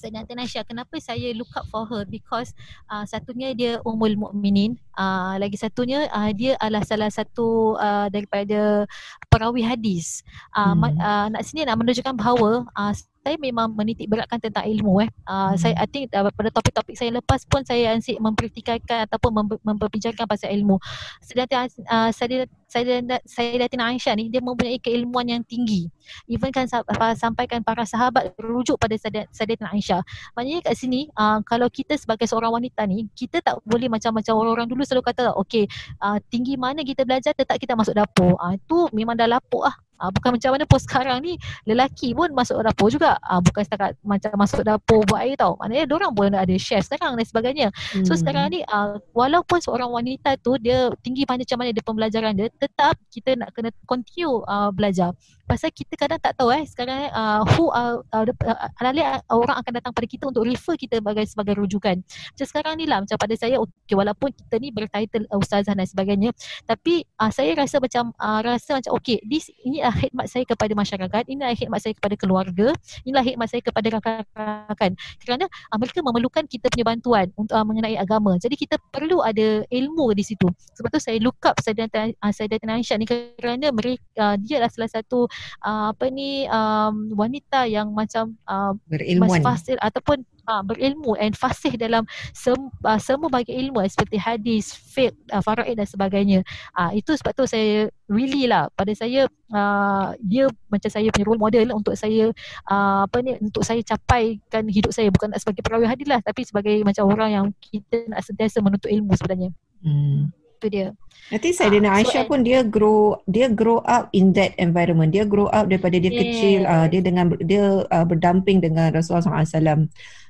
Sayyidatina 0.01 0.41
Aisyah 0.41 0.65
kenapa 0.65 0.97
saya 0.97 1.29
look 1.37 1.53
up 1.53 1.69
for 1.69 1.85
her? 1.85 2.01
Because 2.09 2.57
uh, 2.89 3.05
satunya 3.05 3.53
dia 3.53 3.77
Ummul 3.85 4.17
Mukminin. 4.17 4.81
Uh, 4.97 5.37
lagi 5.37 5.61
satunya 5.61 6.09
uh, 6.09 6.33
dia 6.33 6.57
adalah 6.57 6.81
salah 6.81 7.13
satu 7.13 7.77
uh, 7.77 8.09
daripada 8.09 8.89
perawi 9.29 9.61
hadis. 9.61 10.25
Uh, 10.57 10.73
hmm. 10.73 10.97
uh, 10.97 11.27
nak 11.29 11.45
sini 11.45 11.69
nak 11.69 11.77
menunjukkan 11.77 12.17
bahawa 12.17 12.65
uh, 12.73 12.93
saya 13.21 13.37
memang 13.37 13.69
menitik 13.77 14.09
beratkan 14.09 14.41
tentang 14.41 14.65
ilmu 14.65 15.05
eh. 15.05 15.09
Uh, 15.29 15.53
Hmm. 15.53 15.57
saya 15.61 15.73
I 15.77 15.85
think 15.85 16.09
uh, 16.09 16.25
pada 16.33 16.49
topik-topik 16.49 16.97
saya 16.97 17.13
lepas 17.13 17.45
pun 17.45 17.61
saya 17.61 17.93
ansik 17.93 18.17
mempertikaikan 18.17 19.05
ataupun 19.05 19.29
mem- 19.29 19.61
memperbincangkan 19.61 20.25
pasal 20.25 20.49
ilmu. 20.57 20.81
Sedangkan 21.21 21.69
uh, 21.85 22.09
saya 22.09 22.49
saya 22.65 22.97
saya 23.29 23.61
Datin 23.61 23.83
Aisyah 23.83 24.17
ni 24.17 24.33
dia 24.33 24.41
mempunyai 24.41 24.81
keilmuan 24.81 25.29
yang 25.29 25.45
tinggi. 25.45 25.85
Even 26.25 26.49
kan 26.49 26.65
sa- 26.65 26.85
sampaikan 27.13 27.61
para 27.61 27.85
sahabat 27.85 28.33
rujuk 28.41 28.81
pada 28.81 28.97
Sayyidatina 28.97 29.69
Aisyah. 29.69 30.01
Maknanya 30.33 30.73
kat 30.73 30.75
sini 30.81 31.05
uh, 31.13 31.45
kalau 31.45 31.69
kita 31.69 31.93
sebagai 32.01 32.25
seorang 32.25 32.49
wanita 32.49 32.89
ni 32.89 33.05
kita 33.13 33.37
tak 33.45 33.61
boleh 33.69 33.85
macam-macam 33.85 34.33
orang-orang 34.33 34.67
dulu 34.67 34.81
selalu 34.81 35.05
kata 35.13 35.37
okey 35.45 35.69
uh, 36.01 36.17
tinggi 36.33 36.57
mana 36.57 36.81
kita 36.81 37.05
belajar 37.05 37.37
tetap 37.37 37.61
kita 37.61 37.77
masuk 37.77 37.93
dapur. 37.93 38.33
Ah 38.41 38.49
uh, 38.49 38.55
tu 38.65 38.89
memang 38.97 39.13
dah 39.13 39.29
lapuk 39.29 39.61
ah. 39.61 39.77
Uh, 40.01 40.09
bukan 40.09 40.35
macam 40.35 40.49
mana 40.57 40.65
pun 40.65 40.79
sekarang 40.85 41.17
ni 41.21 41.37
lelaki 41.69 42.17
pun 42.17 42.33
masuk 42.33 42.57
dapur 42.65 42.89
juga. 42.89 43.21
Uh, 43.21 43.37
bukan 43.39 43.61
setakat 43.61 43.93
macam 44.01 44.31
masuk 44.33 44.65
dapur 44.65 45.05
buat 45.05 45.21
air 45.21 45.37
tau. 45.37 45.53
Maknanya 45.61 45.85
orang 45.93 46.11
pun 46.17 46.33
ada 46.33 46.55
chef 46.57 46.89
sekarang 46.89 47.13
dan 47.13 47.25
sebagainya. 47.25 47.67
So 48.03 48.17
Hmm. 48.17 48.19
sekarang 48.19 48.45
ni 48.51 48.59
uh, 48.65 48.97
walaupun 49.13 49.61
seorang 49.61 49.93
wanita 49.93 50.35
tu 50.41 50.57
dia 50.57 50.89
tinggi 51.05 51.23
macam 51.29 51.57
mana 51.61 51.69
dia 51.71 51.83
pembelajaran 51.85 52.33
dia 52.33 52.47
tetap 52.57 52.97
kita 53.13 53.37
nak 53.37 53.53
kena 53.53 53.69
continue 53.85 54.41
uh, 54.49 54.73
belajar. 54.73 55.13
Pasal 55.45 55.69
kita 55.69 55.93
kadang 55.99 56.19
tak 56.19 56.33
tahu 56.39 56.49
eh 56.55 56.63
sekarang 56.63 57.11
uh, 57.11 57.43
who 57.55 57.69
uh, 57.69 57.99
uh, 58.15 58.23
uh, 58.23 58.69
uh, 58.71 59.21
orang 59.29 59.57
akan 59.59 59.71
datang 59.77 59.93
pada 59.93 60.07
kita 60.07 60.23
untuk 60.31 60.47
refer 60.47 60.79
kita 60.79 61.03
sebagai 61.03 61.23
sebagai 61.27 61.53
rujukan. 61.59 61.99
Macam 62.01 62.47
sekarang 62.47 62.73
ni 62.79 62.85
lah 62.87 63.03
macam 63.03 63.17
pada 63.19 63.35
saya 63.35 63.59
okay, 63.59 63.95
walaupun 63.95 64.31
kita 64.31 64.55
ni 64.57 64.71
bertitle 64.71 65.27
uh, 65.29 65.37
ustazah 65.37 65.75
dan 65.75 65.85
sebagainya 65.85 66.31
tapi 66.65 67.03
uh, 67.19 67.31
saya 67.31 67.51
rasa 67.53 67.83
macam 67.83 68.15
uh, 68.15 68.39
rasa 68.41 68.79
macam 68.79 68.91
okay 68.95 69.19
this 69.27 69.51
ini 69.67 69.83
adalah 69.91 70.07
khidmat 70.07 70.25
saya 70.31 70.43
kepada 70.47 70.73
masyarakat, 70.73 71.23
ini 71.27 71.39
adalah 71.43 71.57
khidmat 71.59 71.79
saya 71.83 71.93
kepada 71.99 72.15
keluarga, 72.15 72.67
inilah 73.03 73.23
khidmat 73.27 73.47
saya 73.51 73.61
kepada 73.61 73.87
rakan-rakan. 73.99 74.91
Kerana 75.19 75.45
uh, 75.51 75.77
mereka 75.77 75.99
memerlukan 75.99 76.43
kita 76.47 76.71
punya 76.71 76.85
bantuan 76.87 77.27
untuk 77.35 77.55
uh, 77.59 77.65
mengenai 77.67 77.99
agama. 77.99 78.39
Jadi 78.39 78.55
kita 78.55 78.79
perlu 78.79 79.19
ada 79.19 79.67
ilmu 79.67 80.15
di 80.15 80.23
situ. 80.23 80.47
Sebab 80.79 80.89
tu 80.95 80.99
saya 81.03 81.19
look 81.19 81.43
up 81.43 81.59
Sayyidatina 81.59 82.15
uh, 82.23 82.31
Sayyidatina 82.31 82.79
Aisyah 82.79 82.97
ni 82.97 83.05
kerana 83.05 83.67
mereka 83.75 83.99
uh, 84.15 84.35
dia 84.39 84.63
adalah 84.63 84.71
salah 84.71 84.91
satu 84.95 85.27
uh, 85.67 85.91
apa 85.91 86.07
ni 86.07 86.47
um, 86.47 87.11
wanita 87.11 87.67
yang 87.67 87.91
macam 87.91 88.39
uh, 88.47 88.71
berilmuan. 88.87 89.43
fasih 89.43 89.75
ataupun 89.83 90.23
uh, 90.51 90.59
berilmu 90.67 91.15
and 91.15 91.39
fasih 91.39 91.71
dalam 91.79 92.03
sem, 92.35 92.59
uh, 92.83 92.99
semua 92.99 93.31
bagi 93.31 93.55
ilmu 93.55 93.79
seperti 93.87 94.19
hadis, 94.19 94.75
fiqh, 94.75 95.15
uh, 95.31 95.39
faraid 95.39 95.79
dan 95.79 95.87
sebagainya. 95.87 96.43
Uh, 96.75 96.91
itu 96.91 97.15
sebab 97.15 97.31
tu 97.31 97.47
saya 97.47 97.87
really 98.11 98.43
lah 98.51 98.67
pada 98.75 98.91
saya 98.91 99.31
uh, 99.55 100.11
dia 100.19 100.51
macam 100.67 100.89
saya 100.91 101.07
punya 101.15 101.23
role 101.23 101.39
model 101.39 101.71
untuk 101.71 101.95
saya 101.95 102.27
uh, 102.67 103.07
apa 103.07 103.23
ni 103.23 103.39
untuk 103.39 103.63
saya 103.63 103.79
capaikan 103.79 104.67
hidup 104.67 104.91
saya 104.91 105.07
bukan 105.07 105.31
sebagai 105.39 105.63
perawi 105.63 105.87
hadis 105.87 106.11
lah 106.11 106.19
tapi 106.19 106.43
sebagai 106.43 106.83
macam 106.83 107.07
orang 107.07 107.29
yang 107.31 107.45
kita 107.63 108.03
nak 108.11 108.19
sentiasa 108.27 108.59
menuntut 108.59 108.91
ilmu 108.91 109.15
sebenarnya. 109.15 109.49
Hmm. 109.79 110.35
Itu 110.61 110.67
dia. 110.69 110.87
Nanti 111.33 111.55
Saidina 111.55 111.89
Ah, 111.89 112.03
so 112.03 112.11
Aisyah 112.11 112.21
and- 112.21 112.29
pun 112.29 112.39
dia 112.43 112.59
grow 112.61 113.17
dia 113.25 113.47
grow 113.49 113.79
up 113.87 114.11
in 114.11 114.35
that 114.35 114.51
environment. 114.59 115.09
Dia 115.15 115.23
grow 115.23 115.47
up 115.49 115.71
daripada 115.71 115.97
dia 115.97 116.11
Yes. 116.11 116.19
kecil 116.21 116.59
uh, 116.67 116.85
dia 116.91 117.01
dengan 117.01 117.33
dia 117.41 117.81
uh, 117.87 118.05
berdamping 118.05 118.59
dengan 118.59 118.91
Rasulullah 118.91 119.41
SAW. 119.47 119.87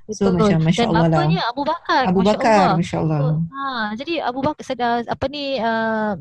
So 0.10 0.34
Betul. 0.34 0.50
macam 0.50 0.60
Masya 0.66 0.82
Dan 0.82 0.90
Allah 0.90 1.04
lah. 1.06 1.10
bapanya 1.14 1.42
Abu 1.46 1.62
Bakar. 1.62 2.04
Abu 2.10 2.20
Masya 2.22 2.34
Bakar, 2.34 2.58
Allah. 2.58 2.78
Masya 2.82 2.98
Allah. 2.98 3.20
So, 3.22 3.30
ha, 3.54 3.66
jadi 3.94 4.14
Abu 4.26 4.40
Bakar 4.42 4.64
sedar 4.66 4.94
apa 5.06 5.26
ni 5.30 5.44
uh, 5.62 6.14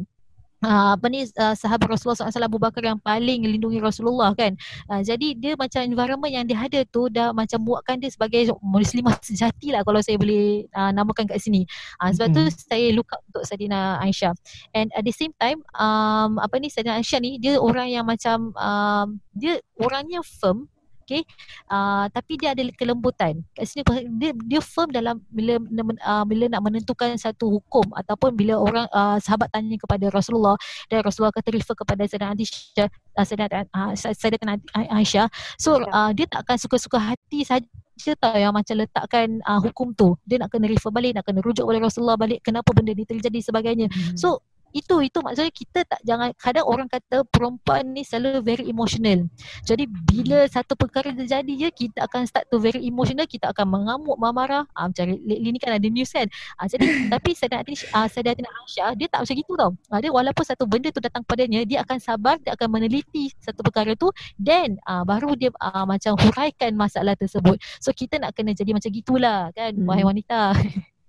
Uh, 0.60 0.92
apa 0.92 1.08
ni 1.08 1.24
uh, 1.24 1.56
sahabat 1.56 1.88
Rasulullah 1.88 2.28
SAW 2.28 2.44
Abu 2.44 2.60
Bakar 2.60 2.84
yang 2.84 3.00
paling 3.00 3.48
lindungi 3.48 3.80
Rasulullah 3.80 4.36
kan 4.36 4.52
uh, 4.92 5.00
jadi 5.00 5.32
dia 5.32 5.56
macam 5.56 5.80
environment 5.80 6.28
yang 6.28 6.44
dia 6.44 6.60
ada 6.60 6.84
tu 6.84 7.08
dah 7.08 7.32
macam 7.32 7.64
buatkan 7.64 7.96
dia 7.96 8.12
sebagai 8.12 8.52
muslimah 8.60 9.16
sejati 9.24 9.72
lah 9.72 9.80
kalau 9.88 10.04
saya 10.04 10.20
boleh 10.20 10.68
uh, 10.76 10.92
namakan 10.92 11.24
kat 11.32 11.40
sini 11.40 11.64
uh, 11.96 12.12
sebab 12.12 12.28
tu 12.36 12.42
saya 12.52 12.92
look 12.92 13.08
up 13.08 13.24
untuk 13.32 13.40
Sadina 13.48 14.04
Aisyah 14.04 14.36
and 14.76 14.92
at 14.92 15.00
the 15.00 15.16
same 15.16 15.32
time 15.40 15.64
um, 15.80 16.36
apa 16.36 16.60
ni 16.60 16.68
Sadina 16.68 17.00
Aisyah 17.00 17.24
ni 17.24 17.40
dia 17.40 17.56
orang 17.56 17.88
yang 17.88 18.04
macam 18.04 18.52
um, 18.52 19.16
dia 19.32 19.64
orangnya 19.80 20.20
firm 20.20 20.68
Okay. 21.10 21.26
Uh, 21.66 22.06
tapi 22.14 22.38
dia 22.38 22.54
ada 22.54 22.62
kelembutan. 22.78 23.42
Kat 23.50 23.66
sini 23.66 23.82
dia 24.14 24.30
dia 24.46 24.62
firm 24.62 24.94
dalam 24.94 25.18
bila 25.26 25.58
uh, 26.06 26.22
bila 26.22 26.46
nak 26.46 26.62
menentukan 26.62 27.18
satu 27.18 27.50
hukum 27.58 27.82
ataupun 27.98 28.38
bila 28.38 28.62
orang 28.62 28.86
uh, 28.94 29.18
sahabat 29.18 29.50
tanya 29.50 29.74
kepada 29.74 30.06
Rasulullah 30.14 30.54
dan 30.86 31.02
Rasulullah 31.02 31.34
kata 31.34 31.50
refer 31.50 31.74
kepada 31.74 32.06
Sayyidatina 32.06 32.38
Aisyah 32.38 32.88
uh, 33.18 33.66
uh, 33.74 33.90
Sayyidatina 33.98 34.54
Aisyah. 34.70 35.26
So 35.58 35.82
uh, 35.82 36.14
dia 36.14 36.30
tak 36.30 36.46
akan 36.46 36.56
suka-suka 36.62 37.02
hati 37.02 37.42
saja 37.42 37.66
je 37.98 38.14
tau 38.14 38.38
yang 38.38 38.54
macam 38.54 38.78
letakkan 38.78 39.42
uh, 39.50 39.58
hukum 39.58 39.90
tu. 39.98 40.14
Dia 40.22 40.38
nak 40.38 40.54
kena 40.54 40.70
refer 40.70 40.94
balik, 40.94 41.18
nak 41.18 41.26
kena 41.26 41.42
rujuk 41.42 41.66
oleh 41.66 41.82
Rasulullah 41.82 42.14
balik 42.14 42.38
kenapa 42.46 42.70
benda 42.70 42.94
ni 42.94 43.02
terjadi 43.02 43.42
sebagainya. 43.42 43.90
Hmm. 43.90 44.14
So 44.14 44.46
itu 44.70 45.02
itu 45.02 45.18
maksudnya 45.20 45.52
kita 45.52 45.82
tak 45.84 46.00
jangan 46.06 46.30
kadang 46.38 46.66
orang 46.66 46.88
kata 46.88 47.26
perempuan 47.26 47.90
ni 47.90 48.06
selalu 48.06 48.40
very 48.42 48.64
emotional. 48.70 49.26
Jadi 49.66 49.84
bila 49.86 50.46
satu 50.46 50.78
perkara 50.78 51.10
terjadi 51.10 51.52
je 51.66 51.68
kita 51.70 52.06
akan 52.06 52.26
start 52.26 52.46
to 52.48 52.62
very 52.62 52.82
emotional, 52.86 53.26
kita 53.26 53.50
akan 53.50 53.66
mengamuk, 53.66 54.16
marah. 54.20 54.64
Ah 54.72 54.86
macam 54.86 55.10
lately 55.26 55.50
ni 55.50 55.58
kan 55.58 55.74
ada 55.74 55.88
news 55.90 56.10
kan. 56.14 56.30
Ah 56.54 56.70
jadi 56.70 56.86
tapi 57.14 57.34
Sayyidatina 57.34 57.76
uh, 57.94 58.06
Sayyidatina 58.06 58.48
Aisyah 58.48 58.92
dia 58.94 59.06
tak 59.10 59.26
macam 59.26 59.34
gitu 59.34 59.52
tau. 59.58 59.70
Ah, 59.90 59.98
dia 59.98 60.10
walaupun 60.14 60.44
satu 60.46 60.64
benda 60.70 60.88
tu 60.94 61.02
datang 61.02 61.26
padanya, 61.26 61.66
dia 61.66 61.82
akan 61.82 61.98
sabar, 61.98 62.38
dia 62.38 62.54
akan 62.54 62.68
meneliti 62.70 63.34
satu 63.42 63.60
perkara 63.66 63.94
tu 63.98 64.10
then 64.38 64.78
ah, 64.86 65.02
baru 65.02 65.34
dia 65.34 65.50
ah, 65.58 65.82
macam 65.82 66.14
huraikan 66.14 66.74
masalah 66.78 67.18
tersebut. 67.18 67.58
So 67.82 67.90
kita 67.90 68.22
nak 68.22 68.38
kena 68.38 68.54
jadi 68.54 68.70
macam 68.70 68.90
gitulah 68.90 69.50
kan 69.50 69.72
Hmm. 69.74 69.86
wahai 69.86 70.04
wanita. 70.04 70.52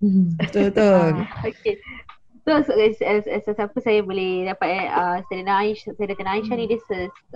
Hmm, 0.02 0.34
Betul 0.34 0.70
betul. 0.74 1.12
Ah, 1.22 1.46
okay. 1.46 1.78
So, 2.42 2.58
as, 2.58 2.66
as, 2.98 3.22
as, 3.30 3.46
as 3.46 3.58
apa 3.62 3.78
saya 3.78 4.02
boleh 4.02 4.50
dapat 4.50 4.66
eh, 4.66 4.86
uh, 4.90 5.22
Aisyah, 5.22 5.94
Sayyidina 5.94 6.42
Aisyah 6.42 6.56
ni 6.58 6.66
dia 6.74 6.82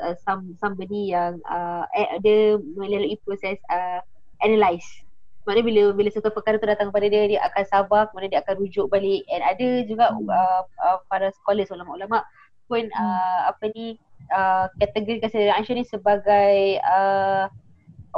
uh, 0.03 0.19
some, 0.27 0.59
somebody 0.59 1.15
yang 1.15 1.39
uh, 1.47 1.87
eh, 1.95 2.19
dia 2.27 2.59
melalui 2.75 3.15
proses 3.23 3.55
uh, 3.71 4.03
analyse. 4.43 5.07
Maknanya 5.47 5.63
bila 5.63 5.83
bila 5.95 6.11
satu 6.11 6.35
perkara 6.35 6.59
tu 6.59 6.67
datang 6.67 6.91
kepada 6.91 7.07
dia, 7.07 7.31
dia 7.31 7.41
akan 7.47 7.65
sabar, 7.71 8.11
kemudian 8.11 8.35
dia 8.35 8.43
akan 8.43 8.59
rujuk 8.59 8.91
balik. 8.91 9.23
And 9.31 9.47
ada 9.47 9.87
juga 9.87 10.11
uh, 10.11 10.63
uh, 10.67 10.99
para 11.07 11.31
scholars, 11.39 11.71
ulama-ulama 11.71 12.27
pun 12.67 12.91
uh, 12.91 13.41
apa 13.55 13.71
ni 13.79 14.03
uh, 14.35 14.67
kategorikan 14.83 15.31
Sayyidina 15.31 15.55
Aisyah 15.55 15.75
ni 15.79 15.85
sebagai 15.87 16.83
uh, 16.83 17.47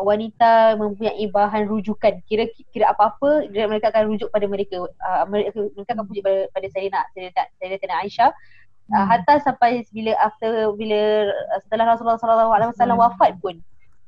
wanita 0.03 0.79
mempunyai 0.79 1.27
bahan 1.31 1.67
rujukan 1.67 2.21
kira 2.27 2.47
kira 2.73 2.91
apa-apa 2.93 3.47
mereka 3.51 3.91
akan 3.91 4.15
rujuk 4.15 4.29
pada 4.31 4.47
mereka 4.47 4.85
uh, 4.85 5.25
mereka, 5.27 5.59
mereka 5.75 5.91
akan 5.97 6.05
pujuk 6.07 6.23
pada, 6.25 6.41
pada 6.55 6.67
saya 6.71 6.87
nak 6.93 7.05
saya 7.15 7.29
saya 7.35 7.77
nak 7.89 8.01
Aisyah 8.05 8.31
uh, 8.31 8.97
hmm. 8.97 9.07
hatta 9.09 9.35
sampai 9.45 9.85
bila 9.93 10.13
after 10.21 10.73
bila 10.75 11.31
uh, 11.31 11.61
setelah 11.67 11.95
Rasulullah 11.95 12.21
sallallahu 12.21 12.53
alaihi 12.53 12.71
wasallam 12.75 12.99
hmm. 12.99 13.07
wafat 13.07 13.31
pun 13.41 13.57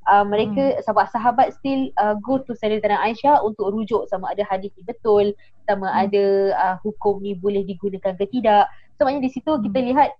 uh, 0.08 0.24
mereka 0.24 0.78
hmm. 0.78 0.82
sahabat 0.84 1.06
sahabat 1.12 1.48
still 1.56 1.92
uh, 2.00 2.16
go 2.24 2.40
to 2.40 2.56
Sayyidatina 2.56 3.00
Aisyah 3.00 3.44
untuk 3.44 3.72
rujuk 3.72 4.08
sama 4.08 4.32
ada 4.32 4.42
hadis 4.48 4.72
ni 4.76 4.82
betul 4.86 5.36
sama 5.68 5.90
hmm. 5.92 6.00
ada 6.08 6.24
uh, 6.56 6.76
hukum 6.80 7.20
ni 7.20 7.36
boleh 7.36 7.62
digunakan 7.66 8.16
ke 8.16 8.24
tidak 8.30 8.70
so 8.96 9.04
maknanya 9.04 9.28
di 9.28 9.32
situ 9.32 9.52
hmm. 9.52 9.62
kita 9.70 9.78
lihat 9.92 10.10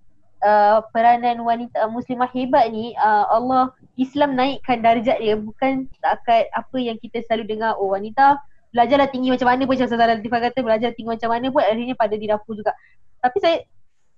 uh, 0.45 0.85
peranan 0.93 1.41
wanita 1.45 1.89
muslimah 1.89 2.29
hebat 2.33 2.73
ni 2.73 2.93
uh, 2.97 3.25
Allah 3.31 3.73
Islam 3.97 4.37
naikkan 4.37 4.81
darjat 4.81 5.21
dia 5.21 5.37
bukan 5.37 5.89
takat 6.01 6.49
apa 6.53 6.77
yang 6.81 6.97
kita 7.01 7.21
selalu 7.27 7.57
dengar 7.57 7.77
oh 7.77 7.93
wanita 7.93 8.41
belajarlah 8.71 9.11
tinggi 9.11 9.35
macam 9.35 9.49
mana 9.51 9.63
pun 9.67 9.75
macam 9.75 9.91
Saudara 9.91 10.15
Latifah 10.15 10.41
kata 10.51 10.59
belajar 10.63 10.91
tinggi 10.95 11.11
macam 11.11 11.29
mana 11.33 11.47
pun 11.51 11.63
akhirnya 11.65 11.97
pada 11.99 12.15
di 12.15 12.27
dapur 12.31 12.55
juga 12.55 12.73
tapi 13.21 13.37
saya 13.43 13.57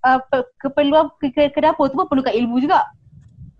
uh, 0.06 0.20
keperluan 0.60 1.10
ke, 1.18 1.32
ke, 1.32 1.42
ke 1.50 1.60
dapur 1.60 1.88
tu 1.88 1.96
pun 1.96 2.06
perlukan 2.06 2.32
ilmu 2.32 2.60
juga 2.60 2.84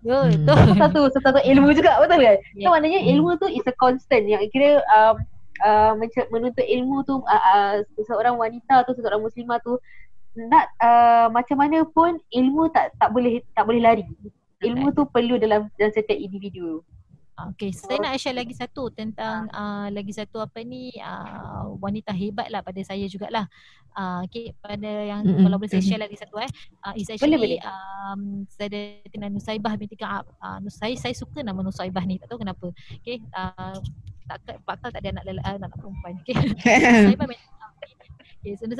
Ya, 0.03 0.19
hmm. 0.27 0.35
itu 0.35 0.53
satu 0.75 1.07
satu 1.15 1.39
ilmu 1.39 1.71
juga 1.71 1.95
betul 2.03 2.19
kan? 2.19 2.35
Yeah. 2.59 2.67
So 2.67 2.75
maknanya 2.75 2.99
ilmu 3.07 3.39
tu 3.39 3.47
is 3.47 3.63
a 3.63 3.71
constant 3.79 4.27
yang 4.27 4.43
kira 4.51 4.83
um, 4.91 5.15
uh, 5.63 5.95
menuntut 6.27 6.67
ilmu 6.67 7.07
tu 7.07 7.23
uh, 7.23 7.43
uh, 7.55 7.75
seorang 8.03 8.35
wanita 8.35 8.83
tu 8.83 8.99
seorang 8.99 9.23
muslimah 9.23 9.63
tu 9.63 9.79
nak 10.33 10.65
uh, 10.81 11.27
macam 11.29 11.57
mana 11.61 11.85
pun 11.85 12.17
ilmu 12.33 12.69
tak 12.73 12.93
tak 12.97 13.13
boleh 13.13 13.41
tak 13.53 13.63
boleh 13.69 13.81
lari. 13.81 14.05
Ilmu 14.63 14.95
tu 14.95 15.03
perlu 15.05 15.37
dalam 15.37 15.67
dalam 15.75 15.91
setiap 15.91 16.15
individu. 16.15 16.81
Okay, 17.33 17.73
saya 17.73 17.97
nak 17.97 18.13
share 18.21 18.37
lagi 18.37 18.53
satu 18.53 18.93
tentang 18.93 19.49
uh, 19.49 19.89
lagi 19.89 20.13
satu 20.13 20.37
apa 20.37 20.61
ni 20.61 20.93
uh, 21.01 21.65
wanita 21.81 22.13
hebat 22.13 22.45
lah 22.53 22.61
pada 22.61 22.77
saya 22.85 23.09
jugalah. 23.09 23.49
Uh, 23.97 24.21
okay, 24.25 24.53
pada 24.61 24.85
yang 24.85 25.25
mm-hmm. 25.25 25.41
kalau 25.41 25.57
boleh 25.57 25.73
saya 25.73 25.81
share 25.81 26.01
lagi 26.05 26.13
satu 26.13 26.37
eh. 26.37 26.51
Uh, 26.85 26.93
is 26.93 27.09
actually 27.09 27.33
boleh, 27.33 27.57
boleh. 27.57 27.61
Um, 27.65 28.21
saya 28.53 28.69
ada 28.69 28.81
Tina 29.09 29.33
Nusaibah 29.33 29.73
binti 29.81 29.97
Ka'ab. 29.97 30.29
Uh, 30.37 30.61
saya, 30.69 30.93
saya 30.93 31.17
suka 31.17 31.41
nama 31.41 31.65
Nusaibah 31.65 32.05
ni, 32.05 32.21
tak 32.21 32.29
tahu 32.29 32.45
kenapa. 32.45 32.69
Okay, 33.01 33.17
uh, 33.33 33.81
tak, 34.29 34.61
bakal 34.61 34.93
tak 34.93 35.01
ada 35.01 35.17
anak, 35.17 35.25
anak, 35.25 35.45
anak 35.57 35.69
perempuan. 35.73 36.13
Okay. 36.21 36.37
Nusaibah 37.17 37.25
binti 37.33 37.45
Okay, 38.43 38.59
so 38.59 38.67
dia 38.67 38.75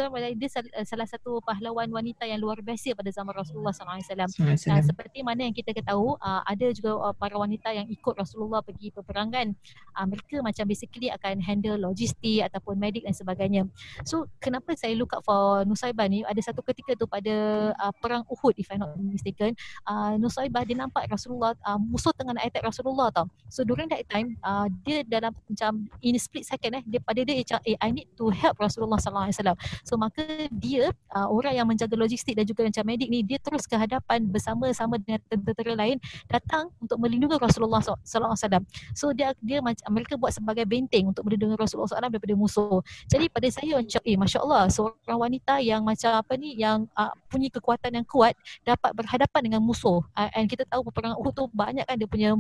eh, 0.76 0.84
salah 0.84 1.08
satu 1.08 1.40
pahlawan 1.40 1.88
wanita 1.88 2.28
yang 2.28 2.44
luar 2.44 2.60
biasa 2.60 2.92
pada 3.00 3.08
zaman 3.08 3.32
Rasulullah 3.32 3.72
SAW. 3.72 4.28
Uh, 4.36 4.84
seperti 4.84 5.24
mana 5.24 5.48
yang 5.48 5.56
kita 5.56 5.72
ketahui, 5.72 6.20
uh, 6.20 6.44
ada 6.44 6.68
juga 6.76 7.00
uh, 7.00 7.16
para 7.16 7.40
wanita 7.40 7.72
yang 7.72 7.88
ikut 7.88 8.12
Rasulullah 8.12 8.60
pergi 8.60 8.92
peperangan. 8.92 9.56
Uh, 9.96 10.04
mereka 10.12 10.44
macam 10.44 10.68
basically 10.68 11.08
akan 11.08 11.40
handle 11.40 11.80
logistik 11.80 12.44
ataupun 12.44 12.76
medik 12.76 13.08
dan 13.08 13.16
sebagainya. 13.16 13.64
So, 14.04 14.28
kenapa 14.44 14.76
saya 14.76 15.00
look 15.00 15.16
up 15.16 15.24
for 15.24 15.64
Nusaibah 15.64 16.12
ni? 16.12 16.28
Ada 16.28 16.52
satu 16.52 16.60
ketika 16.60 17.00
tu 17.00 17.08
pada 17.08 17.32
uh, 17.72 17.94
perang 18.04 18.28
Uhud, 18.28 18.60
if 18.60 18.68
I'm 18.68 18.84
not 18.84 19.00
mistaken, 19.00 19.56
uh, 19.88 20.20
Nusaibah 20.20 20.68
dia 20.68 20.76
nampak 20.76 21.08
Rasulullah, 21.08 21.56
uh, 21.64 21.80
musuh 21.80 22.12
tengah 22.12 22.36
nak 22.36 22.52
attack 22.52 22.68
Rasulullah 22.68 23.16
tau. 23.16 23.32
So, 23.48 23.64
during 23.64 23.88
that 23.96 24.04
time, 24.12 24.36
uh, 24.44 24.68
dia 24.84 25.08
dalam 25.08 25.32
macam 25.48 25.88
in 26.04 26.20
split 26.20 26.44
second 26.44 26.76
eh, 26.76 26.84
dia 26.84 27.00
pada 27.00 27.24
dia 27.24 27.40
macam, 27.40 27.64
eh, 27.64 27.80
I 27.80 27.96
need 27.96 28.12
to 28.20 28.28
help 28.28 28.60
Rasulullah 28.60 29.00
SAW 29.00 29.53
wasallam. 29.54 29.86
So 29.86 29.94
maka 30.00 30.24
dia 30.52 30.92
uh, 31.14 31.28
orang 31.30 31.54
yang 31.56 31.68
menjaga 31.70 31.96
logistik 31.96 32.38
dan 32.38 32.46
juga 32.46 32.66
macam 32.66 32.84
medik 32.86 33.10
ni 33.10 33.22
dia 33.22 33.38
terus 33.40 33.70
ke 33.70 33.76
hadapan 33.78 34.26
bersama-sama 34.28 34.98
dengan 35.00 35.22
tentera 35.30 35.74
lain 35.78 35.98
datang 36.28 36.70
untuk 36.82 36.98
melindungi 37.00 37.38
Rasulullah 37.38 37.82
sallallahu 37.82 38.34
alaihi 38.34 38.44
wasallam. 38.44 38.64
So 38.98 39.06
dia 39.14 39.32
dia 39.40 39.60
macam 39.62 39.88
mereka 39.94 40.14
buat 40.18 40.34
sebagai 40.34 40.66
benteng 40.66 41.14
untuk 41.14 41.24
melindungi 41.28 41.56
Rasulullah 41.58 41.90
sallallahu 41.90 42.16
daripada 42.18 42.36
musuh. 42.36 42.80
Jadi 43.10 43.26
pada 43.30 43.48
saya 43.50 43.80
macam 43.80 44.02
eh 44.04 44.18
masya-Allah 44.18 44.64
seorang 44.70 45.20
wanita 45.20 45.54
yang 45.62 45.82
macam 45.86 46.12
apa 46.18 46.34
ni 46.36 46.58
yang 46.58 46.86
uh, 46.98 47.14
punya 47.30 47.50
kekuatan 47.54 47.92
yang 47.94 48.06
kuat 48.08 48.34
dapat 48.66 48.92
berhadapan 48.94 49.42
dengan 49.46 49.62
musuh. 49.64 50.02
Uh, 50.18 50.30
and 50.38 50.50
kita 50.50 50.66
tahu 50.68 50.86
peperangan 50.90 51.18
Uhud 51.20 51.34
tu 51.34 51.46
banyak 51.54 51.86
kan 51.86 51.96
dia 51.98 52.10
punya 52.10 52.36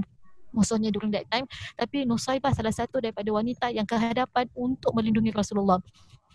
musuhnya 0.54 0.94
during 0.94 1.10
that 1.10 1.26
time 1.28 1.50
tapi 1.74 2.06
Nusaibah 2.06 2.54
salah 2.54 2.72
satu 2.72 3.02
daripada 3.02 3.28
wanita 3.34 3.74
yang 3.74 3.90
kehadapan 3.90 4.46
untuk 4.54 4.94
melindungi 4.94 5.34
Rasulullah 5.34 5.82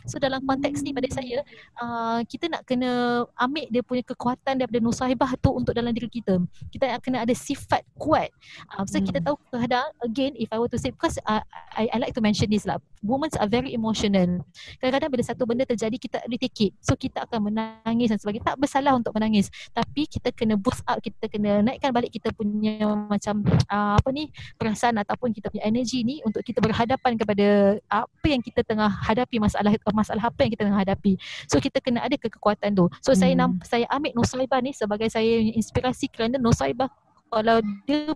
So 0.06 0.16
dalam 0.18 0.42
konteks 0.42 0.80
ni 0.82 0.90
pada 0.96 1.08
saya 1.12 1.44
uh, 1.78 2.20
kita 2.26 2.50
nak 2.50 2.62
kena 2.64 3.22
ambil 3.36 3.66
dia 3.68 3.82
punya 3.84 4.02
kekuatan 4.02 4.58
daripada 4.58 4.80
nusaibah 4.80 5.34
tu 5.38 5.52
untuk 5.52 5.76
dalam 5.76 5.92
diri 5.92 6.08
kita. 6.08 6.40
Kita 6.70 6.84
nak 6.96 7.00
kena 7.04 7.22
ada 7.22 7.34
sifat 7.34 7.84
kuat. 7.98 8.30
Uh, 8.74 8.84
so 8.88 8.98
hmm. 8.98 9.06
kita 9.06 9.18
tahu 9.22 9.36
kadang 9.52 9.88
again 10.02 10.32
if 10.38 10.48
I 10.50 10.58
were 10.58 10.70
to 10.70 10.80
say 10.80 10.90
because 10.90 11.20
uh, 11.28 11.42
I, 11.74 11.90
I 11.92 11.96
like 12.00 12.14
to 12.16 12.22
mention 12.24 12.50
this 12.50 12.64
lah. 12.64 12.80
Women 12.98 13.30
are 13.38 13.46
very 13.46 13.70
emotional. 13.76 14.42
Kadang-kadang 14.82 15.10
bila 15.14 15.22
satu 15.22 15.46
benda 15.46 15.62
terjadi 15.62 15.94
kita 15.94 16.18
boleh 16.26 16.40
take 16.40 16.70
it. 16.70 16.72
So 16.82 16.98
kita 16.98 17.26
akan 17.26 17.50
menangis 17.50 18.10
dan 18.10 18.18
sebagainya. 18.18 18.54
Tak 18.54 18.58
bersalah 18.58 18.92
untuk 18.94 19.14
menangis. 19.14 19.50
Tapi 19.74 20.06
kita 20.06 20.34
kena 20.34 20.58
boost 20.58 20.82
up, 20.86 20.98
kita 20.98 21.30
kena 21.30 21.62
naikkan 21.62 21.90
balik 21.94 22.14
kita 22.14 22.30
punya 22.34 22.86
macam 23.06 23.42
uh, 23.70 23.98
apa 23.98 24.08
ni 24.10 24.30
perasaan 24.58 24.98
ataupun 25.02 25.34
kita 25.34 25.50
punya 25.50 25.66
energi 25.66 26.02
ni 26.02 26.22
untuk 26.22 26.42
kita 26.42 26.62
berhadapan 26.62 27.18
kepada 27.18 27.78
apa 27.90 28.26
yang 28.26 28.42
kita 28.42 28.62
tengah 28.62 28.90
hadapi 28.90 29.42
masalah 29.42 29.70
masalah 29.94 30.28
apa 30.28 30.40
yang 30.44 30.52
kita 30.52 30.64
tengah 30.66 30.80
hadapi. 30.82 31.16
So 31.46 31.60
kita 31.60 31.78
kena 31.84 32.04
ada 32.04 32.16
kekuatan 32.16 32.74
tu. 32.74 32.86
So 33.04 33.12
hmm. 33.14 33.20
saya 33.20 33.32
nam- 33.36 33.60
saya 33.64 33.84
ambil 33.92 34.12
Nusaibah 34.16 34.60
ni 34.60 34.72
sebagai 34.72 35.08
saya 35.12 35.42
inspirasi 35.54 36.10
kerana 36.10 36.40
Nusaibah 36.40 36.90
kalau 37.28 37.60
dia 37.84 38.12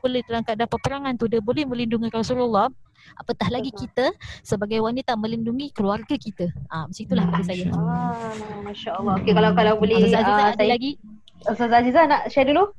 boleh 0.00 0.24
dalam 0.24 0.40
keadaan 0.40 0.70
peperangan 0.70 1.12
tu 1.20 1.28
dia 1.28 1.42
boleh 1.42 1.68
melindungi 1.68 2.08
Rasulullah 2.08 2.72
apatah 3.18 3.50
lagi 3.52 3.74
kita 3.74 4.14
sebagai 4.40 4.80
wanita 4.80 5.12
melindungi 5.18 5.74
keluarga 5.74 6.14
kita. 6.16 6.48
Ah 6.72 6.88
macam 6.88 7.02
itulah 7.02 7.24
pada 7.28 7.44
saya. 7.44 7.66
Ah 7.74 8.32
masya-Allah. 8.64 9.14
Okey 9.20 9.32
kalau 9.36 9.50
kalau 9.52 9.72
boleh 9.76 9.96
uh, 10.00 10.54
ada 10.54 10.64
lagi 10.64 10.96
Ustazah 11.42 11.82
Aziza 11.82 12.06
nak 12.06 12.30
share 12.30 12.46
dulu? 12.46 12.70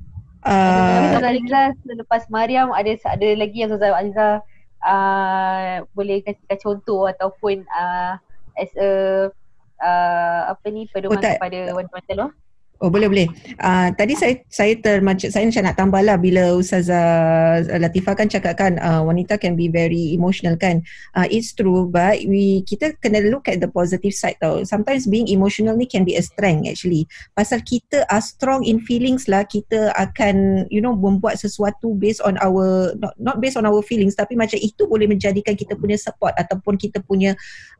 Uh, 0.44 1.12
Ustazah 1.12 1.30
Aziza 1.36 1.60
selepas 1.84 2.22
Mariam 2.32 2.72
ada 2.72 2.90
ada 2.90 3.28
lagi 3.36 3.56
yang 3.62 3.68
Ustazah 3.70 4.00
Aziza 4.00 4.28
uh, 4.84 5.74
boleh 5.92 6.24
kasih 6.24 6.58
contoh 6.60 7.08
ataupun 7.08 7.64
uh, 7.68 8.16
as 8.58 8.70
a 8.78 8.90
uh, 9.82 10.40
apa 10.54 10.66
ni 10.70 10.86
pedoman 10.90 11.18
oh, 11.18 11.22
kepada 11.22 11.74
wanita-wanita 11.74 12.12
luar? 12.16 12.32
Oh 12.84 12.92
boleh 12.92 13.08
boleh. 13.08 13.28
Uh, 13.56 13.88
tadi 13.96 14.12
saya 14.12 14.44
saya 14.52 14.76
termacet 14.76 15.32
saya 15.32 15.48
macam 15.48 15.64
nak 15.64 15.76
tambahlah 15.80 16.20
bila 16.20 16.52
Ustazah 16.52 17.64
Latifah 17.80 18.12
kan 18.12 18.28
cakapkan 18.28 18.76
uh, 18.76 19.00
wanita 19.00 19.40
can 19.40 19.56
be 19.56 19.72
very 19.72 20.12
emotional 20.12 20.52
kan. 20.52 20.84
Uh, 21.16 21.24
it's 21.32 21.56
true 21.56 21.88
but 21.88 22.20
we 22.28 22.60
kita 22.68 22.92
kena 23.00 23.24
look 23.32 23.48
at 23.48 23.64
the 23.64 23.70
positive 23.72 24.12
side 24.12 24.36
tau. 24.36 24.60
Sometimes 24.68 25.08
being 25.08 25.32
emotional 25.32 25.72
ni 25.80 25.88
can 25.88 26.04
be 26.04 26.12
a 26.12 26.20
strength 26.20 26.68
actually. 26.68 27.08
Pasal 27.32 27.64
kita 27.64 28.04
are 28.12 28.20
strong 28.20 28.68
in 28.68 28.84
feelings 28.84 29.32
lah 29.32 29.48
kita 29.48 29.88
akan 29.96 30.68
you 30.68 30.84
know 30.84 30.92
membuat 30.92 31.40
sesuatu 31.40 31.96
based 31.96 32.20
on 32.20 32.36
our 32.44 32.92
not 33.00 33.16
not 33.16 33.40
based 33.40 33.56
on 33.56 33.64
our 33.64 33.80
feelings 33.80 34.12
tapi 34.12 34.36
macam 34.36 34.60
itu 34.60 34.84
boleh 34.84 35.08
menjadikan 35.08 35.56
kita 35.56 35.72
punya 35.72 35.96
support 35.96 36.36
ataupun 36.36 36.76
kita 36.76 37.00
punya 37.00 37.32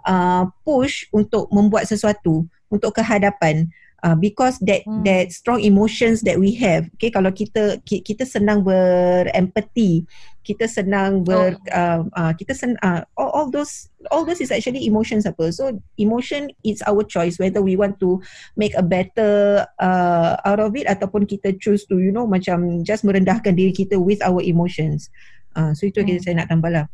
uh, 0.09 0.49
push 0.65 1.05
untuk 1.13 1.53
membuat 1.53 1.85
sesuatu 1.85 2.49
untuk 2.73 2.97
kehadapan 2.97 3.69
uh, 4.05 4.15
because 4.15 4.61
that 4.61 4.85
hmm. 4.85 5.01
that 5.09 5.33
strong 5.33 5.65
emotions 5.65 6.21
that 6.21 6.37
we 6.37 6.53
have 6.53 6.85
okay 6.95 7.09
kalau 7.09 7.33
kita 7.33 7.81
kita 7.89 8.29
senang 8.29 8.61
berempati 8.61 10.05
kita 10.45 10.69
senang 10.69 11.25
ber 11.25 11.57
oh. 11.57 11.73
uh, 11.73 12.01
uh, 12.13 12.33
kita 12.37 12.53
sen 12.53 12.77
uh, 12.85 13.01
all, 13.17 13.33
all 13.33 13.49
those 13.49 13.89
all 14.13 14.29
those 14.29 14.45
is 14.45 14.53
actually 14.53 14.85
emotions 14.85 15.25
apa 15.25 15.49
so 15.49 15.73
emotion 15.97 16.53
is 16.61 16.85
our 16.85 17.01
choice 17.01 17.41
whether 17.41 17.65
we 17.65 17.81
want 17.81 17.97
to 17.97 18.21
make 18.61 18.77
a 18.77 18.85
better 18.85 19.65
uh, 19.81 20.37
out 20.45 20.61
of 20.61 20.77
it 20.77 20.85
ataupun 20.85 21.25
kita 21.25 21.57
choose 21.57 21.89
to 21.89 21.97
you 21.97 22.13
know 22.13 22.29
macam 22.29 22.85
just 22.85 23.09
merendahkan 23.09 23.57
diri 23.57 23.73
kita 23.73 23.97
with 23.97 24.21
our 24.21 24.45
emotions 24.45 25.09
uh, 25.57 25.73
so 25.73 25.89
itu 25.89 26.05
hmm. 26.05 26.21
saya 26.21 26.45
nak 26.45 26.53
tambah 26.53 26.71
lah 26.71 26.87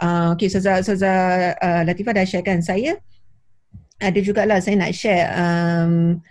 uh, 0.00 0.32
okay 0.32 0.48
Saza 0.48 0.80
Saza 0.80 1.12
uh, 1.60 1.82
Latifah 1.84 2.16
dah 2.16 2.24
share 2.24 2.42
kan 2.42 2.64
saya 2.64 2.96
ada 4.00 4.18
jugalah 4.24 4.64
saya 4.64 4.80
nak 4.80 4.96
share 4.96 5.28
um, 5.36 6.24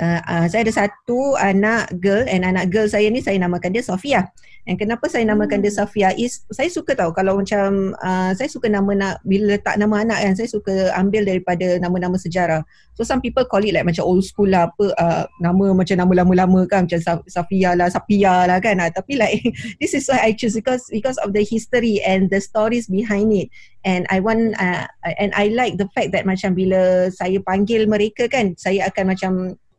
uh, 0.00 0.20
uh, 0.26 0.44
saya 0.50 0.66
ada 0.66 0.74
satu 0.74 1.38
anak 1.38 1.94
girl 2.02 2.26
and 2.26 2.42
anak 2.42 2.70
girl 2.72 2.88
saya 2.88 3.06
ni 3.10 3.22
saya 3.22 3.38
namakan 3.38 3.74
dia 3.74 3.84
Sofia. 3.84 4.26
And 4.64 4.80
kenapa 4.80 5.12
saya 5.12 5.28
namakan 5.28 5.60
dia 5.60 5.68
hmm. 5.76 5.80
Sofia 5.84 6.08
is 6.16 6.40
saya 6.48 6.72
suka 6.72 6.96
tahu 6.96 7.12
kalau 7.12 7.36
macam 7.36 7.92
uh, 8.00 8.32
saya 8.32 8.48
suka 8.48 8.72
nama 8.72 8.96
nak 8.96 9.14
bila 9.20 9.60
letak 9.60 9.76
nama 9.76 10.00
anak 10.00 10.24
kan 10.24 10.32
saya 10.40 10.48
suka 10.48 10.88
ambil 10.96 11.28
daripada 11.28 11.76
nama-nama 11.76 12.16
sejarah. 12.16 12.64
So 12.96 13.04
some 13.04 13.20
people 13.20 13.44
call 13.44 13.60
it 13.60 13.76
like 13.76 13.84
macam 13.84 14.08
old 14.08 14.24
school 14.24 14.48
lah 14.48 14.72
apa 14.72 14.86
uh, 14.96 15.24
nama 15.36 15.76
macam 15.76 16.00
nama 16.00 16.12
lama-lama 16.24 16.64
kan 16.64 16.88
macam 16.88 17.00
Safia 17.28 17.76
lah, 17.76 17.92
Sapia 17.92 18.48
lah 18.48 18.56
kan. 18.64 18.80
Uh, 18.80 18.88
tapi 18.88 19.20
like 19.20 19.44
this 19.84 19.92
is 19.92 20.08
why 20.08 20.24
I 20.24 20.32
choose 20.32 20.56
because 20.56 20.88
because 20.88 21.20
of 21.20 21.36
the 21.36 21.44
history 21.44 22.00
and 22.00 22.32
the 22.32 22.40
stories 22.40 22.88
behind 22.88 23.36
it. 23.36 23.52
And 23.84 24.08
I 24.08 24.24
want 24.24 24.56
uh, 24.56 24.88
and 25.20 25.28
I 25.36 25.52
like 25.52 25.76
the 25.76 25.92
fact 25.92 26.16
that 26.16 26.24
macam 26.24 26.56
bila 26.56 27.12
saya 27.12 27.36
panggil 27.44 27.84
mereka 27.84 28.32
kan 28.32 28.56
saya 28.56 28.88
akan 28.88 29.12
macam 29.12 29.32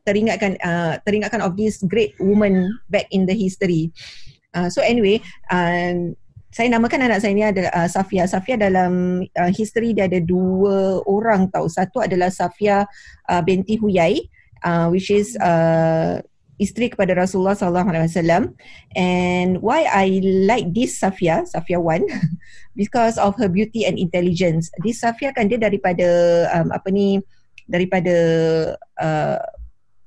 teringatkan 0.06 0.56
uh, 0.62 0.96
teringatkan 1.04 1.42
of 1.42 1.58
this 1.58 1.82
great 1.84 2.14
woman 2.22 2.70
back 2.88 3.10
in 3.10 3.26
the 3.26 3.34
history. 3.34 3.90
Uh, 4.56 4.72
so 4.72 4.80
anyway, 4.80 5.20
uh, 5.52 6.14
saya 6.56 6.72
namakan 6.72 7.12
anak 7.12 7.20
saya 7.20 7.36
ni 7.36 7.44
adalah 7.44 7.74
uh, 7.76 7.90
Safia. 7.92 8.24
Safia 8.32 8.56
dalam 8.56 9.26
uh, 9.28 9.52
history 9.52 9.92
dia 9.92 10.08
ada 10.08 10.24
dua 10.24 11.04
orang 11.04 11.52
tau. 11.52 11.68
Satu 11.68 12.00
adalah 12.00 12.32
Safia 12.32 12.88
uh, 13.28 13.42
binti 13.44 13.76
Huyai 13.76 14.24
uh, 14.64 14.88
which 14.88 15.12
is 15.12 15.36
uh, 15.44 16.24
isteri 16.56 16.88
kepada 16.88 17.12
Rasulullah 17.14 17.54
sallallahu 17.54 17.92
alaihi 17.92 18.08
wasallam. 18.08 18.44
And 18.96 19.60
why 19.60 19.86
I 19.86 20.24
like 20.24 20.72
this 20.72 20.98
Safia, 21.00 21.44
Safia 21.44 21.84
one 21.84 22.08
because 22.80 23.20
of 23.20 23.36
her 23.38 23.48
beauty 23.52 23.84
and 23.84 24.00
intelligence. 24.00 24.72
This 24.80 25.04
Safia 25.04 25.36
kan 25.36 25.52
dia 25.52 25.60
daripada 25.60 26.08
um, 26.56 26.72
apa 26.72 26.88
ni 26.90 27.20
daripada 27.68 28.16
uh, 29.02 29.38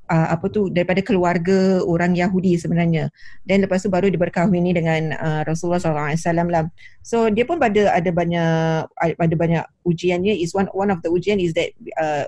uh, 0.09 0.29
apa 0.35 0.49
tu 0.49 0.73
daripada 0.73 1.05
keluarga 1.05 1.85
orang 1.85 2.17
Yahudi 2.17 2.57
sebenarnya. 2.57 3.13
Dan 3.45 3.65
lepas 3.65 3.85
tu 3.85 3.93
baru 3.93 4.09
dia 4.09 4.19
berkahwin 4.19 4.65
ni 4.65 4.73
dengan 4.75 5.15
uh, 5.21 5.43
Rasulullah 5.45 5.81
SAW 5.81 6.49
lah. 6.49 6.67
So 7.05 7.29
dia 7.29 7.45
pun 7.45 7.61
pada 7.61 7.93
ada 7.93 8.11
banyak 8.11 8.89
ada 8.99 9.37
banyak 9.37 9.65
ujiannya 9.85 10.35
is 10.35 10.57
one 10.57 10.69
one 10.73 10.89
of 10.89 11.05
the 11.05 11.13
ujian 11.13 11.39
is 11.39 11.53
that 11.55 11.71
uh, 12.01 12.25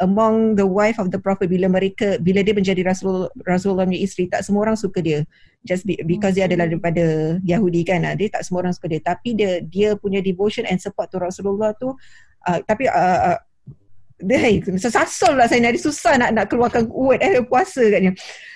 among 0.00 0.56
the 0.56 0.64
wife 0.64 0.96
of 0.96 1.12
the 1.12 1.20
prophet 1.20 1.52
bila 1.52 1.68
mereka 1.68 2.16
bila 2.18 2.40
dia 2.40 2.56
menjadi 2.56 2.80
rasul 2.82 3.28
rasulullah 3.44 3.84
punya 3.84 4.00
isteri 4.00 4.26
tak 4.26 4.42
semua 4.42 4.66
orang 4.68 4.76
suka 4.76 4.98
dia. 5.00 5.22
Just 5.60 5.84
be, 5.84 6.00
because 6.08 6.40
dia 6.40 6.48
adalah 6.48 6.66
daripada 6.66 7.36
Yahudi 7.44 7.84
kan 7.84 8.02
uh, 8.02 8.16
dia 8.16 8.32
tak 8.32 8.42
semua 8.42 8.66
orang 8.66 8.74
suka 8.74 8.90
dia. 8.90 9.00
Tapi 9.00 9.38
dia 9.38 9.62
dia 9.62 9.94
punya 9.94 10.18
devotion 10.18 10.66
and 10.66 10.82
support 10.82 11.12
to 11.12 11.20
Rasulullah 11.20 11.76
tu 11.78 11.94
uh, 12.48 12.58
tapi 12.64 12.88
uh, 12.88 13.36
uh, 13.36 13.38
dia 14.20 14.38
hey, 14.38 14.54
sesasul 14.76 15.34
lah 15.36 15.48
saya 15.48 15.64
ni. 15.72 15.80
Susah 15.80 16.16
nak 16.20 16.30
nak 16.36 16.46
keluarkan 16.52 16.88
word 16.92 17.20
eh 17.24 17.40
puasa 17.44 17.80
katnya 17.88 18.12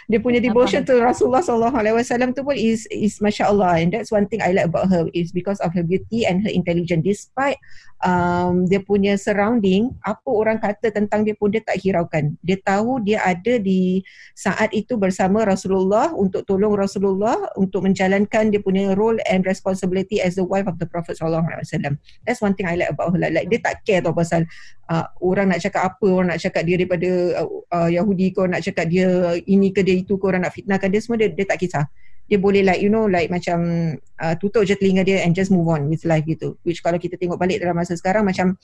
dia 0.09 0.21
punya 0.21 0.41
devotion 0.41 0.85
to 0.85 1.01
Rasulullah 1.01 1.41
sallallahu 1.41 1.77
alaihi 1.81 1.97
wasallam 1.97 2.37
tu 2.37 2.45
pun 2.45 2.57
is 2.57 2.85
is 2.93 3.19
masya-Allah. 3.21 3.81
And 3.81 3.89
that's 3.93 4.13
one 4.13 4.29
thing 4.29 4.45
I 4.45 4.53
like 4.53 4.69
about 4.69 4.93
her 4.93 5.09
is 5.17 5.33
because 5.33 5.61
of 5.65 5.73
her 5.73 5.85
beauty 5.85 6.29
and 6.29 6.45
her 6.45 6.53
intelligence. 6.53 7.05
Despite 7.05 7.57
um, 8.05 8.69
dia 8.69 8.85
punya 8.85 9.17
surrounding 9.17 9.97
apa 10.05 10.29
orang 10.29 10.61
kata 10.61 10.93
tentang 10.93 11.25
dia 11.25 11.33
pun 11.35 11.49
dia 11.51 11.65
tak 11.65 11.81
hiraukan. 11.81 12.37
Dia 12.45 12.61
tahu 12.61 13.01
dia 13.01 13.25
ada 13.25 13.57
di 13.57 14.05
saat 14.37 14.71
itu 14.77 15.01
bersama 15.01 15.49
Rasulullah 15.49 16.13
untuk 16.13 16.45
tolong 16.45 16.77
Rasulullah 16.77 17.37
untuk 17.57 17.89
menjalankan 17.89 18.53
dia 18.53 18.61
punya 18.61 18.93
role 18.93 19.19
and 19.25 19.49
responsibility 19.49 20.21
as 20.21 20.37
the 20.37 20.45
wife 20.45 20.69
of 20.69 20.77
the 20.77 20.89
Prophet 20.89 21.17
sallallahu 21.17 21.49
alaihi 21.49 21.65
wasallam. 21.65 21.95
That's 22.29 22.45
one 22.45 22.53
thing 22.53 22.69
I 22.69 22.77
like 22.77 22.93
about 22.93 23.17
her. 23.17 23.21
Like, 23.21 23.35
like 23.35 23.49
dia 23.49 23.61
tak 23.65 23.83
care 23.89 24.05
tau 24.05 24.13
pasal 24.13 24.45
uh, 24.93 25.09
orang 25.25 25.53
nak 25.53 25.65
cakap 25.65 25.97
apa 25.97 26.07
orang 26.07 26.37
nak 26.37 26.41
cakap 26.45 26.63
dia 26.69 26.77
daripada 26.77 27.11
uh, 27.41 27.49
uh, 27.73 27.89
Yahudi 27.89 28.37
kau 28.37 28.45
nak 28.45 28.61
cakap 28.61 28.93
dia 28.93 29.41
ini 29.49 29.73
ke 29.73 29.81
dia 29.81 29.94
itu 29.95 30.19
ke 30.19 30.25
orang 30.27 30.43
nak 30.43 30.53
fitnahkan 30.53 30.91
dia 30.91 31.01
semua 31.01 31.17
dia, 31.23 31.31
dia 31.31 31.47
tak 31.47 31.63
kisah. 31.63 31.87
Dia 32.25 32.41
boleh 32.41 32.65
like 32.65 32.81
you 32.81 32.89
know 32.89 33.05
like 33.07 33.29
macam 33.29 33.59
uh, 34.19 34.35
tutup 34.41 34.65
je 34.65 34.75
telinga 34.75 35.05
dia 35.05 35.23
and 35.23 35.37
just 35.37 35.53
move 35.53 35.69
on 35.69 35.87
with 35.87 36.03
life 36.09 36.25
gitu. 36.27 36.57
Which 36.67 36.83
kalau 36.83 36.99
kita 36.99 37.21
tengok 37.21 37.37
balik 37.37 37.61
dalam 37.61 37.77
masa 37.77 37.95
sekarang 37.95 38.25
macam 38.25 38.57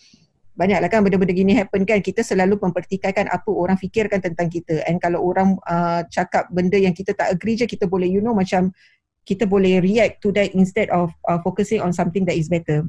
banyaklah 0.58 0.88
kan 0.90 1.00
benda-benda 1.00 1.32
gini 1.32 1.52
happen 1.56 1.88
kan 1.88 2.02
kita 2.02 2.20
selalu 2.20 2.58
mempertikaikan 2.60 3.30
apa 3.30 3.48
orang 3.48 3.76
fikirkan 3.78 4.20
tentang 4.20 4.50
kita. 4.50 4.82
And 4.88 4.98
kalau 4.98 5.22
orang 5.24 5.56
uh, 5.64 6.04
cakap 6.08 6.50
benda 6.50 6.76
yang 6.76 6.96
kita 6.96 7.14
tak 7.14 7.30
agree 7.30 7.56
je 7.56 7.68
kita 7.68 7.86
boleh 7.86 8.08
you 8.08 8.24
know 8.24 8.34
macam 8.34 8.72
kita 9.24 9.44
boleh 9.44 9.78
react 9.78 10.24
to 10.24 10.32
that 10.32 10.50
instead 10.56 10.88
of 10.90 11.12
uh, 11.28 11.38
focusing 11.44 11.84
on 11.84 11.92
something 11.92 12.24
that 12.26 12.34
is 12.34 12.48
better. 12.48 12.88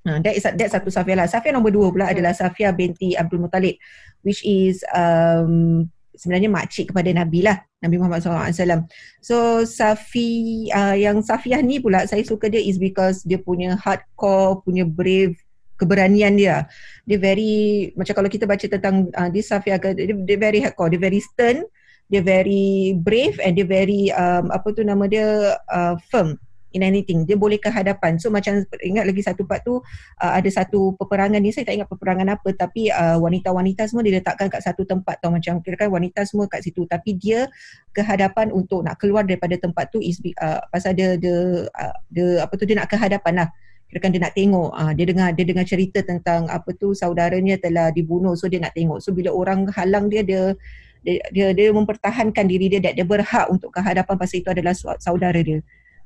Uh, 0.00 0.16
that 0.24 0.32
is 0.32 0.48
that 0.48 0.68
satu 0.72 0.88
Safia 0.88 1.12
lah. 1.12 1.28
Safia 1.28 1.52
nombor 1.52 1.76
dua 1.76 1.92
pula 1.92 2.06
adalah 2.08 2.32
Safia 2.32 2.72
binti 2.72 3.12
Abdul 3.12 3.44
Muttalib 3.44 3.76
which 4.24 4.44
is 4.44 4.84
um, 4.92 5.88
sebenarnya 6.20 6.52
makcik 6.52 6.92
kepada 6.92 7.08
Nabi 7.16 7.40
lah. 7.40 7.56
Nabi 7.80 7.96
Muhammad 7.96 8.20
SAW. 8.20 8.84
So 9.24 9.64
Safi 9.64 10.68
uh, 10.68 10.92
yang 10.92 11.24
Safiah 11.24 11.64
ni 11.64 11.80
pula 11.80 12.04
saya 12.04 12.20
suka 12.20 12.52
dia 12.52 12.60
is 12.60 12.76
because 12.76 13.24
dia 13.24 13.40
punya 13.40 13.72
hardcore, 13.80 14.60
punya 14.60 14.84
brave 14.84 15.32
keberanian 15.80 16.36
dia. 16.36 16.68
Dia 17.08 17.16
very 17.16 17.88
macam 17.96 18.12
kalau 18.20 18.28
kita 18.28 18.44
baca 18.44 18.68
tentang 18.68 19.08
uh, 19.16 19.32
this 19.32 19.48
Safiah 19.48 19.80
dia, 19.80 20.12
dia 20.12 20.36
very 20.36 20.60
hardcore, 20.60 20.92
dia 20.92 21.00
very 21.00 21.24
stern, 21.24 21.64
dia 22.12 22.20
very 22.20 22.92
brave 23.00 23.40
and 23.40 23.56
dia 23.56 23.64
very 23.64 24.12
um, 24.12 24.52
apa 24.52 24.76
tu 24.76 24.84
nama 24.84 25.08
dia 25.08 25.56
uh, 25.72 25.96
firm 26.12 26.36
in 26.72 26.82
anything. 26.86 27.26
Dia 27.26 27.34
boleh 27.34 27.58
ke 27.58 27.68
hadapan. 27.70 28.16
So 28.18 28.30
macam 28.30 28.62
ingat 28.82 29.04
lagi 29.06 29.22
satu 29.22 29.42
part 29.46 29.62
tu 29.66 29.82
uh, 30.22 30.32
ada 30.32 30.46
satu 30.50 30.94
peperangan 30.94 31.42
ni. 31.42 31.50
Saya 31.50 31.66
tak 31.66 31.82
ingat 31.82 31.88
peperangan 31.90 32.28
apa 32.30 32.48
tapi 32.54 32.90
uh, 32.90 33.18
wanita-wanita 33.18 33.86
semua 33.90 34.06
diletakkan 34.06 34.46
kat 34.46 34.62
satu 34.62 34.86
tempat 34.86 35.18
tau. 35.18 35.34
Macam 35.34 35.58
kira 35.62 35.86
kan 35.86 35.90
wanita 35.90 36.22
semua 36.26 36.46
kat 36.46 36.62
situ. 36.62 36.86
Tapi 36.86 37.18
dia 37.18 37.50
ke 37.90 38.02
hadapan 38.02 38.54
untuk 38.54 38.86
nak 38.86 38.98
keluar 39.02 39.26
daripada 39.26 39.58
tempat 39.58 39.90
tu 39.90 39.98
is 39.98 40.22
uh, 40.38 40.62
pasal 40.70 40.94
dia 40.94 41.18
dia, 41.18 41.66
uh, 41.66 41.94
dia 42.10 42.46
apa 42.46 42.52
tu 42.54 42.64
dia 42.66 42.78
nak 42.78 42.88
ke 42.90 42.96
hadapan 42.96 43.46
lah. 43.46 43.48
Kira 43.90 44.06
kan 44.06 44.14
dia 44.14 44.22
nak 44.22 44.34
tengok 44.38 44.70
uh, 44.70 44.92
dia 44.94 45.04
dengar 45.10 45.28
dia 45.34 45.42
dengar 45.42 45.66
cerita 45.66 45.98
tentang 46.06 46.46
apa 46.46 46.70
tu 46.78 46.94
saudaranya 46.94 47.58
telah 47.58 47.90
dibunuh 47.90 48.38
so 48.38 48.46
dia 48.46 48.62
nak 48.62 48.70
tengok. 48.78 49.02
So 49.02 49.10
bila 49.10 49.34
orang 49.34 49.66
halang 49.74 50.06
dia 50.06 50.22
dia 50.22 50.54
dia 51.02 51.18
dia, 51.32 51.46
dia 51.56 51.72
mempertahankan 51.74 52.44
diri 52.46 52.70
dia 52.70 52.78
dan 52.78 52.92
dia 52.94 53.02
berhak 53.08 53.48
untuk 53.50 53.72
ke 53.72 53.80
hadapan 53.82 54.14
pasal 54.14 54.44
itu 54.44 54.52
adalah 54.52 54.76
saudara 54.76 55.40
dia 55.42 55.58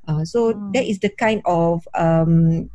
Uh, 0.05 0.23
so 0.23 0.53
hmm. 0.53 0.71
that 0.73 0.85
is 0.85 1.01
the 1.01 1.09
kind 1.09 1.41
of 1.45 1.85
um, 1.97 2.69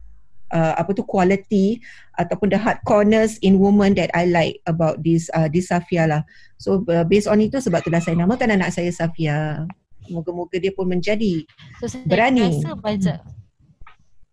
uh, 0.50 0.74
apa 0.76 0.90
tu 0.92 1.06
quality 1.06 1.78
ataupun 2.18 2.50
the 2.52 2.58
hard 2.58 2.78
corners 2.84 3.38
in 3.40 3.62
woman 3.62 3.94
that 3.96 4.10
I 4.12 4.28
like 4.28 4.60
about 4.66 5.00
this 5.00 5.30
uh, 5.32 5.46
this 5.48 5.70
Safia 5.70 6.10
lah. 6.10 6.22
So 6.58 6.84
uh, 6.90 7.06
based 7.06 7.30
on 7.30 7.40
itu 7.40 7.62
sebab 7.62 7.86
itulah 7.86 8.02
saya 8.02 8.18
namakan 8.18 8.58
anak 8.58 8.74
saya 8.74 8.90
Safia. 8.92 9.64
Moga-moga 10.10 10.58
dia 10.58 10.74
pun 10.74 10.90
menjadi 10.90 11.46
so, 11.78 11.86
saya 11.86 12.02
berani. 12.02 12.58
Rasa 12.58 12.74
banyak. 12.74 13.20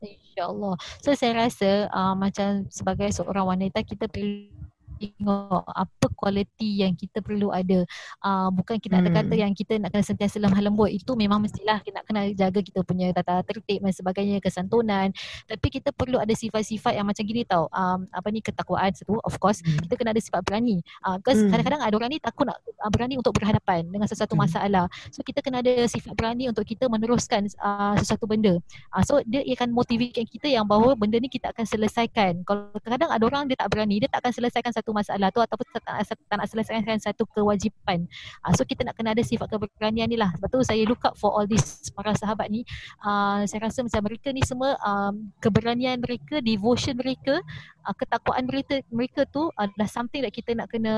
InsyaAllah. 0.01 0.75
So 1.05 1.13
saya 1.13 1.33
rasa 1.37 1.85
uh, 1.93 2.17
macam 2.17 2.65
sebagai 2.73 3.13
seorang 3.13 3.45
wanita 3.45 3.85
kita 3.85 4.09
perlu 4.09 4.56
tengok 4.97 5.63
apa 5.63 6.05
kualiti 6.17 6.81
yang 6.81 6.97
kita 6.97 7.21
perlu 7.21 7.53
ada 7.53 7.85
uh, 8.25 8.49
bukan 8.49 8.81
kita 8.81 8.97
hmm. 8.97 9.03
ada 9.05 9.09
kata 9.21 9.35
yang 9.37 9.53
kita 9.53 9.77
nak 9.77 9.93
kena 9.93 10.03
sentiasa 10.03 10.41
lemah 10.41 10.59
lembut 10.59 10.89
itu 10.89 11.13
memang 11.13 11.39
mestilah 11.39 11.79
kita 11.85 12.01
nak 12.01 12.05
kena 12.09 12.21
jaga 12.33 12.59
kita 12.59 12.81
punya 12.81 13.13
tata 13.13 13.45
tertib 13.45 13.85
dan 13.85 13.93
sebagainya 13.93 14.41
kesantunan 14.41 15.13
tapi 15.45 15.67
kita 15.69 15.93
perlu 15.93 16.17
ada 16.17 16.33
sifat-sifat 16.33 16.97
yang 16.97 17.05
macam 17.05 17.23
gini 17.23 17.45
tau 17.45 17.69
um, 17.69 18.09
apa 18.09 18.27
ni 18.33 18.41
ketakwaan 18.41 18.91
satu 18.91 19.21
of 19.21 19.37
course 19.37 19.61
hmm. 19.61 19.85
kita 19.87 19.93
kena 19.99 20.11
ada 20.11 20.21
sifat 20.21 20.41
berani 20.41 20.81
uh, 21.05 21.21
because 21.21 21.37
hmm. 21.37 21.53
kadang-kadang 21.53 21.81
ada 21.85 21.93
orang 21.93 22.09
ni 22.11 22.19
takut 22.19 22.45
nak 22.49 22.57
uh, 22.81 22.91
berani 22.91 23.15
untuk 23.21 23.37
berhadapan 23.37 23.85
dengan 23.87 24.09
sesuatu 24.09 24.33
hmm. 24.33 24.43
masalah 24.49 24.85
so 25.13 25.21
kita 25.21 25.45
kena 25.45 25.61
ada 25.61 25.85
sifat 25.85 26.13
berani 26.17 26.49
untuk 26.49 26.65
kita 26.65 26.89
meneruskan 26.89 27.45
uh, 27.61 27.93
sesuatu 28.01 28.25
benda 28.25 28.57
uh, 28.91 29.03
so 29.05 29.21
dia 29.25 29.45
akan 29.57 29.73
motivate 29.73 30.25
kita 30.27 30.47
yang 30.49 30.65
bahawa 30.65 30.97
benda 30.97 31.17
ni 31.21 31.29
kita 31.29 31.53
akan 31.53 31.65
selesaikan 31.67 32.41
kalau 32.43 32.69
kadang-kadang 32.81 33.11
ada 33.13 33.23
orang 33.23 33.43
dia 33.49 33.57
tak 33.59 33.69
berani 33.69 33.95
dia 34.01 34.09
tak 34.09 34.23
akan 34.25 34.33
selesaikan 34.33 34.71
satu 34.71 34.86
satu 34.87 34.95
masalah 34.95 35.27
tu 35.35 35.43
ataupun 35.43 35.67
tak, 35.75 35.83
tak, 35.83 36.15
tak 36.15 36.35
nak 36.39 36.47
selesaikan 36.47 36.95
satu 36.95 37.27
kewajipan. 37.35 38.07
Uh, 38.39 38.55
so 38.55 38.63
kita 38.63 38.87
nak 38.87 38.95
kena 38.95 39.11
ada 39.11 39.19
sifat 39.19 39.51
keberanian 39.51 40.07
ni 40.07 40.15
lah. 40.15 40.31
Sebab 40.39 40.47
tu 40.47 40.63
saya 40.63 40.79
look 40.87 41.03
up 41.03 41.19
for 41.19 41.35
all 41.35 41.43
this 41.43 41.91
para 41.91 42.15
sahabat 42.15 42.47
ni. 42.47 42.63
Uh, 43.03 43.43
saya 43.43 43.67
rasa 43.67 43.83
macam 43.83 44.07
mereka 44.07 44.31
ni 44.31 44.39
semua 44.47 44.79
um, 44.79 45.27
keberanian 45.43 45.99
mereka, 45.99 46.39
devotion 46.39 46.95
mereka, 46.95 47.43
uh, 47.83 47.95
ketakwaan 47.99 48.47
mereka 48.47 48.79
mereka 48.87 49.27
tu 49.27 49.51
adalah 49.59 49.91
something 49.91 50.23
that 50.23 50.31
kita 50.31 50.55
nak 50.55 50.71
kena 50.71 50.95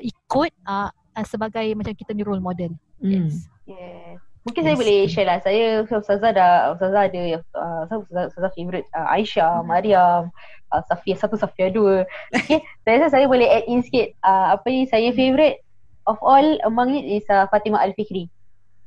ikut 0.00 0.52
uh, 0.64 0.88
sebagai 1.28 1.76
macam 1.76 1.92
kita 1.92 2.16
ni 2.16 2.24
role 2.24 2.40
model. 2.40 2.72
Mm. 3.04 3.28
Yes. 3.28 3.52
yes. 3.68 4.16
Mungkin 4.46 4.62
yes. 4.62 4.68
saya 4.70 4.76
boleh 4.78 4.98
share 5.10 5.28
lah. 5.28 5.38
Saya 5.42 5.64
Ustazah 5.82 6.30
dah 6.32 6.52
Ustazah 6.72 7.02
ada 7.10 7.20
uh, 7.58 7.80
Ustazah, 7.84 8.24
Ustazah 8.30 8.52
favorite 8.54 8.86
uh, 8.94 9.10
Aisyah, 9.10 9.60
hmm. 9.60 9.66
Mariam, 9.66 10.30
uh, 10.72 10.82
Safia 10.86 11.14
satu, 11.18 11.36
Safia 11.38 11.70
dua. 11.70 12.06
Okay. 12.34 12.62
saya 12.86 13.02
rasa 13.02 13.18
saya 13.18 13.26
boleh 13.30 13.46
add 13.46 13.66
in 13.68 13.82
sikit. 13.82 14.14
Uh, 14.22 14.56
apa 14.58 14.66
ni 14.70 14.88
saya 14.88 15.10
favorite 15.12 15.62
of 16.06 16.18
all 16.22 16.58
among 16.66 16.94
it 16.94 17.06
is 17.06 17.26
uh, 17.28 17.46
Fatimah 17.50 17.82
Al-Fikri. 17.82 18.30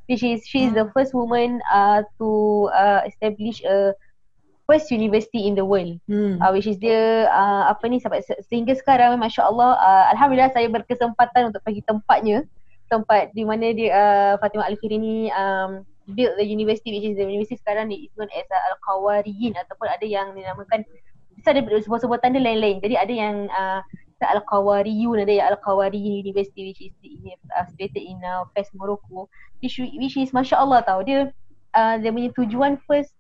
Which 0.10 0.26
is 0.26 0.42
she 0.50 0.66
is 0.66 0.74
hmm. 0.74 0.80
the 0.82 0.86
first 0.98 1.14
woman 1.14 1.62
uh, 1.70 2.02
to 2.18 2.30
uh, 2.74 3.06
establish 3.06 3.62
a 3.62 3.94
first 4.66 4.90
university 4.90 5.46
in 5.46 5.54
the 5.54 5.66
world. 5.66 6.02
Hmm. 6.10 6.42
Uh, 6.42 6.50
which 6.54 6.66
is 6.66 6.82
dia 6.82 7.30
uh, 7.30 7.70
apa 7.70 7.86
ni 7.90 8.02
sampai 8.02 8.26
sehingga 8.50 8.74
sekarang 8.74 9.18
masya-Allah 9.22 9.78
uh, 9.78 10.06
alhamdulillah 10.14 10.50
saya 10.54 10.66
berkesempatan 10.70 11.54
untuk 11.54 11.62
pergi 11.62 11.86
tempatnya 11.86 12.46
tempat 12.90 13.30
di 13.38 13.46
mana 13.46 13.70
dia 13.70 13.90
uh, 13.94 14.34
Fatimah 14.42 14.66
Al-Khiri 14.66 14.98
ni 14.98 15.30
um, 15.30 15.86
build 16.10 16.34
the 16.42 16.46
university 16.46 16.90
which 16.90 17.06
is 17.06 17.18
the 17.18 17.26
university 17.26 17.62
sekarang 17.62 17.94
ni 17.94 18.10
is 18.10 18.14
known 18.18 18.30
as 18.34 18.46
uh, 18.50 18.62
Al-Qawariyin 18.74 19.54
ataupun 19.54 19.88
ada 19.90 20.06
yang 20.06 20.34
dinamakan 20.34 20.82
ada 21.48 21.62
sebuah-sebuah 21.64 22.20
tanda 22.20 22.42
lain-lain. 22.42 22.84
Jadi 22.84 22.96
ada 23.00 23.14
yang 23.14 23.48
uh, 23.52 23.82
Al-Qawariyun 24.28 25.24
ada 25.24 25.32
yang 25.32 25.48
Al-Qawariyin 25.56 26.20
University 26.20 26.68
which 26.68 26.82
is 26.84 26.94
uh, 27.56 27.64
situated 27.72 28.04
in 28.04 28.20
uh, 28.20 28.44
Fes, 28.52 28.68
Morocco 28.76 29.32
which, 29.64 29.80
which 29.80 30.20
is 30.20 30.36
Masya 30.36 30.60
Allah 30.60 30.84
tau 30.84 31.00
dia 31.00 31.32
uh, 31.76 31.96
dia 31.96 32.12
punya 32.12 32.30
tujuan 32.36 32.76
first 32.84 33.16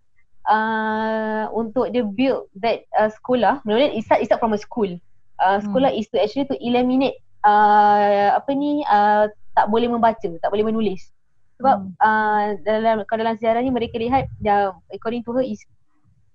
uh, 0.52 1.48
untuk 1.56 1.96
dia 1.96 2.04
build 2.04 2.52
that 2.60 2.84
uh, 3.00 3.08
sekolah 3.08 3.64
Menurut 3.64 3.96
it 3.96 4.04
start, 4.04 4.20
it 4.20 4.28
start 4.28 4.44
from 4.44 4.52
a 4.52 4.60
school 4.60 4.92
uh, 5.40 5.64
sekolah 5.64 5.96
hmm. 5.96 6.00
is 6.04 6.12
to 6.12 6.20
actually 6.20 6.48
to 6.52 6.60
eliminate 6.60 7.16
uh, 7.48 8.36
apa 8.36 8.52
ni 8.52 8.84
uh, 8.84 9.32
tak 9.56 9.68
boleh 9.72 9.92
membaca, 9.92 10.28
tak 10.40 10.52
boleh 10.52 10.68
menulis 10.68 11.12
sebab 11.60 11.92
hmm. 11.92 11.96
uh, 12.00 12.56
dalam 12.64 13.04
kalau 13.08 13.24
dalam 13.24 13.36
sejarah 13.40 13.64
ni 13.64 13.72
mereka 13.72 13.96
lihat 14.00 14.28
uh, 14.48 14.76
according 14.92 15.24
to 15.24 15.32
her 15.36 15.44
is 15.44 15.60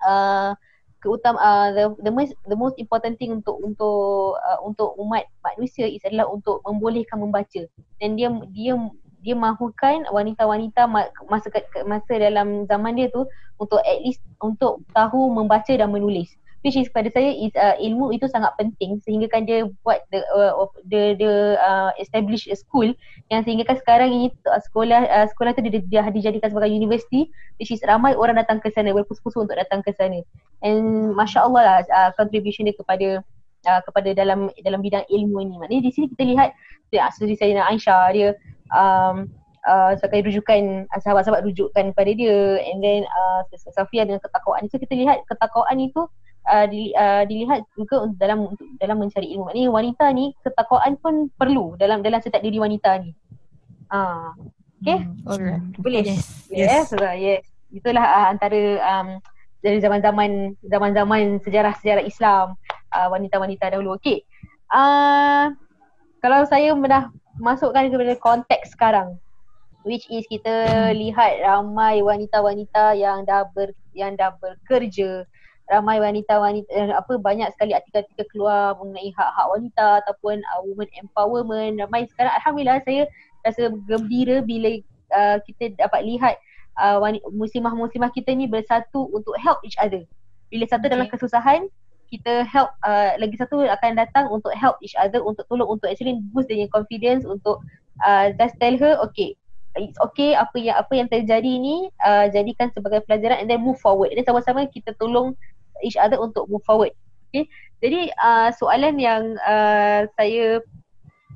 uh, 0.04 0.56
keutam 1.04 1.36
uh, 1.36 1.68
the 1.76 1.92
the 2.00 2.08
most 2.08 2.32
the 2.48 2.56
most 2.56 2.80
important 2.80 3.20
thing 3.20 3.36
untuk 3.36 3.60
untuk 3.60 4.40
uh, 4.40 4.58
untuk 4.64 4.96
umat 4.96 5.28
manusia 5.44 5.84
is 5.84 6.00
adalah 6.08 6.32
untuk 6.32 6.64
membolehkan 6.64 7.20
membaca. 7.20 7.68
Dan 8.00 8.16
dia 8.16 8.32
dia 8.56 8.72
dia 9.20 9.36
mahukan 9.36 10.08
wanita-wanita 10.08 10.88
masa 11.28 11.48
masa 11.84 12.12
dalam 12.16 12.64
zaman 12.64 12.96
dia 12.96 13.12
tu 13.12 13.28
untuk 13.60 13.80
at 13.84 14.00
least 14.00 14.24
untuk 14.40 14.80
tahu 14.92 15.32
membaca 15.32 15.72
dan 15.72 15.92
menulis 15.92 16.32
which 16.64 16.80
is 16.80 16.88
pada 16.88 17.12
saya 17.12 17.28
is 17.28 17.52
uh, 17.60 17.76
ilmu 17.76 18.16
itu 18.16 18.24
sangat 18.24 18.56
penting 18.56 18.96
sehingga 19.04 19.28
kan 19.28 19.44
dia 19.44 19.68
buat 19.84 20.00
the 20.08 20.24
uh, 20.32 20.56
the 20.88 21.12
the 21.20 21.60
uh, 21.60 21.92
establish 22.00 22.48
a 22.48 22.56
school 22.56 22.88
yang 23.28 23.44
sehingga 23.44 23.68
kan 23.68 23.76
sekarang 23.76 24.08
ini 24.08 24.26
uh, 24.48 24.58
sekolah 24.64 25.04
uh, 25.04 25.28
sekolah 25.28 25.52
tu 25.52 25.60
dia, 25.60 25.84
dia 25.84 26.08
dijadikan 26.08 26.48
sebagai 26.48 26.72
university 26.72 27.28
which 27.60 27.68
is 27.68 27.84
ramai 27.84 28.16
orang 28.16 28.40
datang 28.40 28.64
ke 28.64 28.72
sana 28.72 28.96
berpusu-pusu 28.96 29.44
untuk 29.44 29.60
datang 29.60 29.84
ke 29.84 29.92
sana. 29.92 30.24
And 30.64 31.12
masya-Allah 31.12 31.60
lah 31.60 31.78
uh, 31.84 32.10
contribution 32.16 32.64
dia 32.64 32.74
kepada 32.74 33.20
uh, 33.68 33.80
kepada 33.84 34.16
dalam 34.16 34.48
dalam 34.64 34.80
bidang 34.80 35.04
ilmu 35.12 35.44
ini. 35.44 35.54
Maknanya 35.60 35.84
di 35.84 35.92
sini 35.92 36.08
kita 36.16 36.24
lihat 36.24 36.56
ya 36.96 37.12
seperti 37.12 37.36
saya 37.36 37.60
Aisyah 37.68 38.02
dia 38.16 38.28
um, 38.72 39.28
Uh, 39.64 39.96
sebagai 39.96 40.28
rujukan 40.28 40.84
uh, 40.92 41.00
sahabat-sahabat 41.00 41.40
rujukan 41.48 41.96
kepada 41.96 42.12
dia. 42.12 42.60
And 42.68 42.84
then 42.84 43.08
uh, 43.08 43.48
Safia 43.72 44.04
dengan 44.04 44.20
ketakwaan. 44.20 44.68
So 44.68 44.76
kita 44.76 44.92
lihat 44.92 45.24
ketakwaan 45.24 45.80
itu 45.80 46.04
uh, 46.48 46.66
di, 46.68 46.92
uh, 46.94 47.22
dilihat 47.28 47.64
juga 47.76 48.08
dalam 48.16 48.52
untuk 48.52 48.66
dalam 48.80 49.00
mencari 49.00 49.32
ilmu. 49.34 49.50
Maknanya 49.50 49.70
wanita 49.70 50.04
ni 50.12 50.32
ketakwaan 50.44 50.96
pun 51.00 51.28
perlu 51.36 51.74
dalam 51.76 52.00
dalam 52.00 52.20
setiap 52.20 52.40
diri 52.40 52.60
wanita 52.60 53.00
ni. 53.00 53.10
Ah. 53.92 54.32
Uh, 54.32 54.50
okay? 54.84 54.98
Hmm, 55.04 55.28
alright. 55.28 55.62
Boleh. 55.80 56.02
Yes. 56.04 56.48
Yes. 56.48 56.88
Yes. 56.92 57.16
yes. 57.20 57.42
Itulah 57.74 58.04
uh, 58.04 58.26
antara 58.30 58.80
um, 58.80 59.08
dari 59.64 59.80
zaman-zaman 59.80 60.54
zaman-zaman 60.68 61.40
sejarah-sejarah 61.42 62.04
Islam 62.04 62.54
uh, 62.92 63.08
wanita-wanita 63.10 63.72
dahulu. 63.74 63.96
Okay. 63.98 64.22
Uh, 64.68 65.52
kalau 66.20 66.44
saya 66.48 66.72
dah 66.72 67.12
masukkan 67.36 67.90
kepada 67.90 68.14
konteks 68.20 68.72
sekarang 68.72 69.18
which 69.84 70.08
is 70.08 70.24
kita 70.26 70.66
hmm. 70.66 70.96
lihat 70.96 71.44
ramai 71.44 72.00
wanita-wanita 72.00 72.96
yang 72.96 73.22
dah 73.28 73.46
ber, 73.52 73.70
yang 73.92 74.16
dah 74.16 74.32
bekerja 74.40 75.28
ramai 75.72 75.96
wanita-wanita 75.96 76.68
eh, 76.68 76.92
apa 76.92 77.16
banyak 77.16 77.48
sekali 77.56 77.72
artikel-artikel 77.72 78.26
keluar 78.28 78.76
mengenai 78.76 79.08
hak-hak 79.16 79.46
wanita 79.48 80.04
ataupun 80.04 80.44
uh, 80.52 80.60
women 80.68 80.88
empowerment. 81.00 81.80
Ramai 81.80 82.04
sekarang 82.12 82.36
alhamdulillah 82.36 82.84
saya 82.84 83.08
rasa 83.44 83.72
gembira 83.88 84.44
bila 84.44 84.76
uh, 85.16 85.40
kita 85.48 85.72
dapat 85.80 86.04
lihat 86.04 86.34
uh, 86.76 87.00
muslimah-muslimah 87.32 88.12
kita 88.12 88.36
ni 88.36 88.44
bersatu 88.44 89.08
untuk 89.16 89.32
help 89.40 89.56
each 89.64 89.78
other. 89.80 90.04
Bila 90.52 90.68
satu 90.68 90.84
okay. 90.84 90.92
dalam 90.92 91.06
kesusahan 91.08 91.60
kita 92.12 92.44
help 92.44 92.68
uh, 92.84 93.16
lagi 93.16 93.34
satu 93.40 93.64
akan 93.64 93.96
datang 93.96 94.28
untuk 94.28 94.52
help 94.52 94.76
each 94.84 94.94
other 95.00 95.24
untuk 95.24 95.48
tolong 95.48 95.66
untuk 95.66 95.88
actually 95.88 96.20
boost 96.30 96.52
dia 96.52 96.68
confidence 96.68 97.24
untuk 97.24 97.64
uh, 98.04 98.28
just 98.36 98.54
tell 98.60 98.76
her 98.76 99.00
okay 99.00 99.32
it's 99.74 99.98
okay 99.98 100.38
apa 100.38 100.54
yang 100.58 100.76
apa 100.78 100.92
yang 100.94 101.08
terjadi 101.10 101.52
ni 101.58 101.90
uh, 102.02 102.30
jadikan 102.30 102.70
sebagai 102.70 103.02
pelajaran 103.06 103.42
and 103.42 103.50
then 103.50 103.62
move 103.62 103.78
forward. 103.82 104.14
Dan 104.14 104.22
sama-sama 104.22 104.66
kita 104.70 104.94
tolong 104.96 105.34
each 105.84 106.00
other 106.00 106.16
untuk 106.16 106.48
move 106.48 106.64
forward 106.64 106.90
okay 107.28 107.46
jadi 107.84 108.08
uh, 108.16 108.48
soalan 108.56 108.96
yang 108.96 109.36
uh, 109.44 110.08
saya 110.16 110.64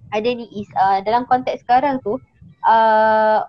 ada 0.08 0.28
ni 0.32 0.48
is 0.56 0.68
uh, 0.80 1.04
dalam 1.04 1.28
konteks 1.28 1.60
sekarang 1.62 2.00
tu 2.00 2.16
uh, 2.64 3.44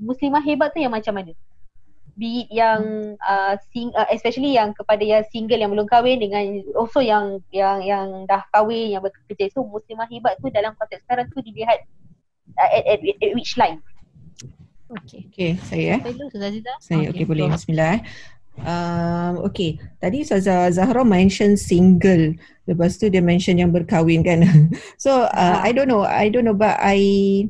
muslimah 0.00 0.40
hebat 0.40 0.72
tu 0.72 0.80
yang 0.80 0.96
macam 0.96 1.20
mana 1.20 1.36
be 2.20 2.44
it 2.44 2.48
yang 2.52 3.16
uh, 3.24 3.56
sing, 3.72 3.88
uh, 3.96 4.04
especially 4.12 4.52
yang 4.52 4.76
kepada 4.76 5.00
yang 5.00 5.24
single 5.32 5.56
yang 5.56 5.72
belum 5.72 5.88
kahwin 5.88 6.20
dengan 6.20 6.60
also 6.76 7.00
yang 7.00 7.40
yang 7.48 7.80
yang 7.80 8.28
dah 8.28 8.44
kahwin 8.52 8.92
yang 8.92 9.00
bekerja 9.00 9.48
so 9.52 9.64
muslimah 9.64 10.08
hebat 10.08 10.36
tu 10.40 10.52
dalam 10.52 10.76
konteks 10.76 11.00
sekarang 11.08 11.28
tu 11.32 11.40
dilihat 11.40 11.80
uh, 12.60 12.70
at, 12.76 12.84
at, 12.84 13.00
at 13.00 13.32
which 13.32 13.56
line 13.56 13.80
Okay. 14.90 15.22
Okay, 15.30 15.52
saya 15.70 15.86
eh. 15.94 16.00
Saya, 16.82 17.14
okay, 17.14 17.22
okay 17.22 17.22
boleh. 17.22 17.46
Bismillah 17.46 17.88
eh. 17.94 18.02
Um, 18.60 19.40
okay, 19.48 19.80
tadi 20.00 20.20
Ustazah 20.20 20.68
Zahra 20.72 21.00
mention 21.06 21.56
single. 21.56 22.36
Lepas 22.68 23.00
tu 23.00 23.08
dia 23.08 23.24
mention 23.24 23.56
yang 23.56 23.72
berkahwin 23.72 24.20
kan. 24.22 24.44
So 25.02 25.26
uh, 25.26 25.58
I 25.64 25.72
don't 25.72 25.88
know, 25.88 26.04
I 26.04 26.28
don't 26.28 26.44
know 26.44 26.56
but 26.56 26.76
I 26.76 27.48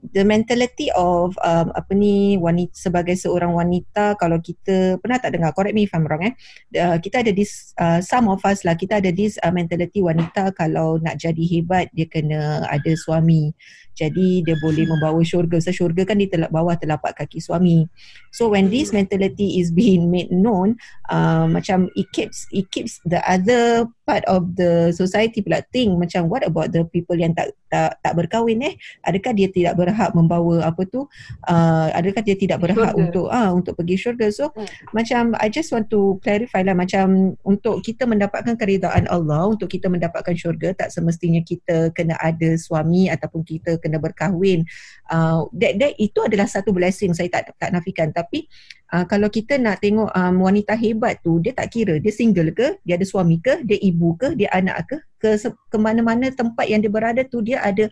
the 0.00 0.24
mentality 0.24 0.88
of 0.96 1.36
um, 1.44 1.68
apa 1.76 1.92
ni 1.92 2.40
wanita 2.40 2.72
sebagai 2.72 3.16
seorang 3.20 3.52
wanita 3.52 4.16
kalau 4.16 4.40
kita 4.40 4.96
pernah 5.00 5.20
tak 5.20 5.36
dengar? 5.36 5.52
Correct 5.52 5.76
me 5.76 5.84
if 5.84 5.92
I'm 5.92 6.08
wrong 6.08 6.24
eh. 6.24 6.34
Uh, 6.72 6.96
kita 6.96 7.20
ada 7.20 7.32
this 7.32 7.72
uh, 7.76 8.00
some 8.00 8.28
of 8.28 8.40
us 8.44 8.64
lah 8.64 8.76
kita 8.76 9.00
ada 9.00 9.12
this 9.12 9.36
uh, 9.44 9.52
mentality 9.52 10.00
wanita 10.00 10.56
kalau 10.56 10.96
nak 11.00 11.20
jadi 11.20 11.44
hebat 11.44 11.92
dia 11.92 12.08
kena 12.08 12.64
ada 12.68 12.92
suami 12.96 13.52
jadi 13.96 14.44
dia 14.44 14.56
boleh 14.60 14.88
membawa 14.88 15.20
syurga. 15.24 15.58
So 15.58 15.74
syurga 15.74 16.06
kan 16.06 16.20
di 16.20 16.30
telak 16.30 16.48
bawah 16.54 16.78
telapak 16.78 17.18
kaki 17.18 17.42
suami. 17.42 17.88
So 18.30 18.52
when 18.52 18.70
this 18.70 18.94
mentality 18.94 19.58
is 19.58 19.74
being 19.74 20.08
made 20.08 20.30
known 20.30 20.78
uh, 21.10 21.50
macam 21.50 21.90
it 21.98 22.08
keeps 22.14 22.46
it 22.54 22.70
keeps 22.70 23.02
the 23.04 23.18
other 23.26 23.90
part 24.06 24.22
of 24.26 24.54
the 24.58 24.90
society 24.94 25.42
pula 25.42 25.62
think 25.70 25.94
macam 25.98 26.26
what 26.26 26.42
about 26.42 26.74
the 26.74 26.82
people 26.90 27.14
yang 27.14 27.34
tak 27.34 27.54
tak 27.70 27.98
tak 28.02 28.12
berkahwin 28.14 28.62
eh? 28.66 28.74
Adakah 29.06 29.32
dia 29.34 29.48
tidak 29.50 29.78
berhak 29.78 30.10
membawa 30.14 30.66
apa 30.66 30.82
tu? 30.86 31.06
Uh, 31.46 31.88
adakah 31.94 32.22
dia 32.22 32.36
tidak 32.38 32.62
berhak 32.62 32.94
syurga. 32.94 33.02
untuk 33.02 33.26
ah 33.30 33.48
uh, 33.48 33.50
untuk 33.56 33.74
pergi 33.78 33.96
syurga? 33.96 34.26
So 34.30 34.50
hmm. 34.54 34.68
macam 34.94 35.22
i 35.40 35.48
just 35.48 35.70
want 35.74 35.88
to 35.90 36.20
clarify 36.20 36.62
lah 36.62 36.74
macam 36.76 37.34
untuk 37.42 37.80
kita 37.82 38.04
mendapatkan 38.04 38.54
keridaan 38.54 39.08
Allah 39.08 39.50
untuk 39.50 39.70
kita 39.72 39.88
mendapatkan 39.90 40.34
syurga 40.36 40.76
tak 40.76 40.94
semestinya 40.94 41.40
kita 41.40 41.90
kena 41.96 42.14
ada 42.20 42.54
suami 42.60 43.08
ataupun 43.08 43.42
kita 43.42 43.79
kena 43.80 43.98
berkahwin. 43.98 44.62
Uh, 45.08 45.48
that, 45.56 45.80
that 45.80 45.92
itu 45.98 46.20
adalah 46.22 46.46
satu 46.46 46.70
blessing 46.70 47.16
saya 47.16 47.32
tak 47.32 47.56
tak 47.58 47.72
nafikan. 47.72 48.12
Tapi 48.12 48.46
uh, 48.92 49.04
kalau 49.06 49.30
kita 49.30 49.56
nak 49.56 49.80
tengok 49.80 50.10
um, 50.12 50.36
wanita 50.44 50.74
hebat 50.76 51.18
tu 51.22 51.38
dia 51.38 51.54
tak 51.54 51.72
kira 51.72 51.96
dia 51.98 52.12
single 52.12 52.50
ke 52.52 52.78
dia 52.82 52.98
ada 52.98 53.06
suami 53.06 53.38
ke 53.40 53.62
dia 53.64 53.78
ibu 53.80 54.14
ke 54.18 54.34
dia 54.34 54.50
anak 54.52 54.86
ke 54.90 54.96
ke 55.22 55.28
ke 55.42 55.76
mana-mana 55.78 56.28
tempat 56.34 56.66
yang 56.66 56.82
dia 56.82 56.92
berada 56.92 57.22
tu 57.24 57.40
dia 57.40 57.62
ada 57.62 57.86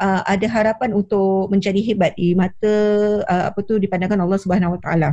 uh, 0.00 0.22
ada 0.24 0.46
harapan 0.48 0.94
untuk 0.94 1.50
menjadi 1.50 1.80
hebat 1.92 2.14
di 2.14 2.32
mata 2.32 2.74
uh, 3.26 3.44
apa 3.52 3.60
tu 3.66 3.76
dipandangkan 3.76 4.20
Allah 4.22 4.38
Subhanahu 4.40 4.78
Wa 4.78 4.80
Taala 4.82 5.10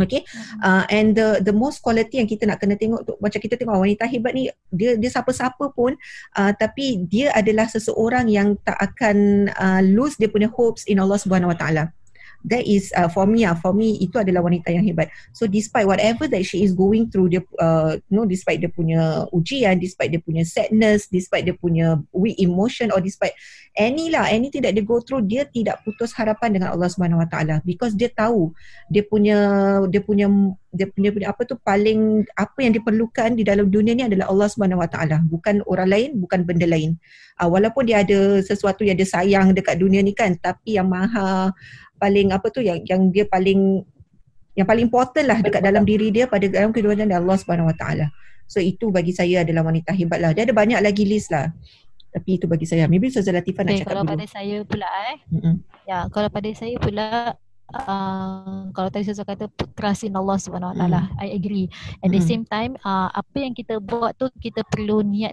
Okay, 0.00 0.24
mm-hmm. 0.24 0.58
uh, 0.64 0.84
and 0.88 1.12
the 1.12 1.44
the 1.44 1.52
most 1.52 1.84
quality 1.84 2.16
yang 2.16 2.24
kita 2.24 2.48
nak 2.48 2.58
kena 2.64 2.80
tengok 2.80 3.04
tu 3.04 3.12
macam 3.20 3.38
kita 3.38 3.60
tengok 3.60 3.76
wanita 3.76 4.08
hebat 4.08 4.32
ni 4.32 4.48
dia 4.72 4.96
dia 4.96 5.10
siapa-siapa 5.12 5.68
pun 5.76 5.92
uh, 6.32 6.52
tapi 6.56 7.04
dia 7.04 7.28
adalah 7.36 7.68
seseorang 7.68 8.24
yang 8.32 8.56
tak 8.64 8.80
akan 8.80 9.46
uh, 9.52 9.84
lose 9.84 10.16
dia 10.16 10.32
punya 10.32 10.48
hopes 10.48 10.88
in 10.88 10.96
Allah 10.96 11.20
Subhanahu 11.20 11.52
Wa 11.52 11.58
Taala 11.60 11.84
that 12.46 12.66
is 12.66 12.90
uh, 12.98 13.06
for 13.06 13.26
me 13.26 13.46
uh, 13.46 13.54
for 13.58 13.70
me 13.70 13.98
itu 14.02 14.18
adalah 14.18 14.42
wanita 14.42 14.70
yang 14.74 14.82
hebat. 14.82 15.08
So 15.30 15.46
despite 15.46 15.86
whatever 15.86 16.26
that 16.26 16.42
she 16.42 16.66
is 16.66 16.74
going 16.74 17.10
through 17.10 17.30
dia 17.30 17.42
uh, 17.58 17.98
you 17.98 18.14
know 18.14 18.26
despite 18.26 18.62
dia 18.62 18.70
punya 18.70 19.26
ujian 19.30 19.78
despite 19.78 20.10
dia 20.10 20.22
punya 20.22 20.42
sadness 20.42 21.06
despite 21.06 21.46
dia 21.46 21.56
punya 21.56 21.98
weak 22.10 22.38
emotion 22.42 22.90
or 22.90 22.98
despite 22.98 23.34
any 23.78 24.12
lah 24.12 24.28
anything 24.28 24.60
that 24.60 24.76
they 24.76 24.84
go 24.84 25.00
through 25.00 25.24
dia 25.24 25.48
tidak 25.48 25.80
putus 25.86 26.12
harapan 26.12 26.58
dengan 26.58 26.74
Allah 26.74 26.90
Subhanahu 26.90 27.22
Wa 27.24 27.28
Taala. 27.30 27.56
Because 27.62 27.94
dia 27.94 28.10
tahu 28.10 28.52
dia 28.90 29.06
punya 29.06 29.38
dia 29.88 30.02
punya 30.02 30.26
dia 30.72 30.88
punya, 30.88 31.12
punya 31.12 31.28
apa 31.28 31.44
tu 31.44 31.54
paling 31.60 32.24
apa 32.32 32.58
yang 32.64 32.72
diperlukan 32.72 33.36
di 33.36 33.44
dalam 33.44 33.68
dunia 33.68 33.92
ni 33.92 34.04
adalah 34.08 34.32
Allah 34.32 34.48
Subhanahu 34.50 34.82
Wa 34.82 34.90
Taala. 34.90 35.20
Bukan 35.24 35.62
orang 35.68 35.88
lain 35.88 36.10
bukan 36.18 36.42
benda 36.42 36.66
lain. 36.66 36.96
Uh, 37.40 37.48
walaupun 37.48 37.88
dia 37.88 38.04
ada 38.04 38.44
sesuatu 38.44 38.84
yang 38.84 38.96
dia 38.96 39.08
sayang 39.08 39.56
dekat 39.56 39.80
dunia 39.80 40.04
ni 40.04 40.12
kan 40.12 40.36
tapi 40.36 40.76
yang 40.76 40.88
maha 40.88 41.52
paling 42.02 42.34
apa 42.34 42.50
tu 42.50 42.58
yang 42.58 42.82
yang 42.82 43.14
dia 43.14 43.22
paling 43.30 43.86
yang 44.58 44.66
paling 44.66 44.90
important 44.90 45.24
lah 45.30 45.38
dekat 45.38 45.62
dalam 45.62 45.86
diri 45.86 46.10
dia 46.10 46.26
pada 46.26 46.42
dalam 46.50 46.74
kehidupan 46.74 47.06
dia 47.06 47.22
Allah 47.22 47.38
Subhanahu 47.38 47.70
Wa 47.70 47.76
Taala. 47.78 48.06
So 48.50 48.58
itu 48.58 48.90
bagi 48.90 49.14
saya 49.14 49.46
adalah 49.46 49.62
wanita 49.62 49.94
hebat 49.94 50.18
lah. 50.18 50.34
Dia 50.34 50.44
ada 50.44 50.52
banyak 50.52 50.82
lagi 50.82 51.06
list 51.06 51.30
lah. 51.30 51.54
Tapi 52.12 52.36
itu 52.36 52.44
bagi 52.44 52.66
saya. 52.68 52.84
Maybe 52.90 53.08
Ustazah 53.08 53.32
Latifah 53.32 53.62
nak 53.64 53.70
Okay, 53.72 53.80
cakap 53.80 53.90
kalau 53.94 54.02
dulu. 54.04 54.12
pada 54.12 54.26
saya 54.28 54.56
pula 54.66 54.88
eh. 55.08 55.16
Mm-mm. 55.32 55.54
Ya, 55.88 55.98
kalau 56.10 56.28
pada 56.28 56.50
saya 56.52 56.76
pula 56.82 57.06
Uh, 57.72 58.68
kalau 58.76 58.92
tadi 58.92 59.08
saya 59.08 59.24
kata 59.24 59.48
trust 59.72 60.04
in 60.04 60.12
Allah 60.12 60.36
Subhanahu 60.36 60.76
Wa 60.76 60.84
Taala, 60.84 61.08
I 61.16 61.32
agree. 61.32 61.72
At 62.04 62.12
the 62.12 62.20
Mm. 62.20 62.28
same 62.28 62.44
time, 62.44 62.76
uh, 62.84 63.08
apa 63.08 63.36
yang 63.40 63.56
kita 63.56 63.80
buat 63.80 64.12
tu 64.20 64.28
kita 64.36 64.60
perlu 64.68 65.00
niat 65.00 65.32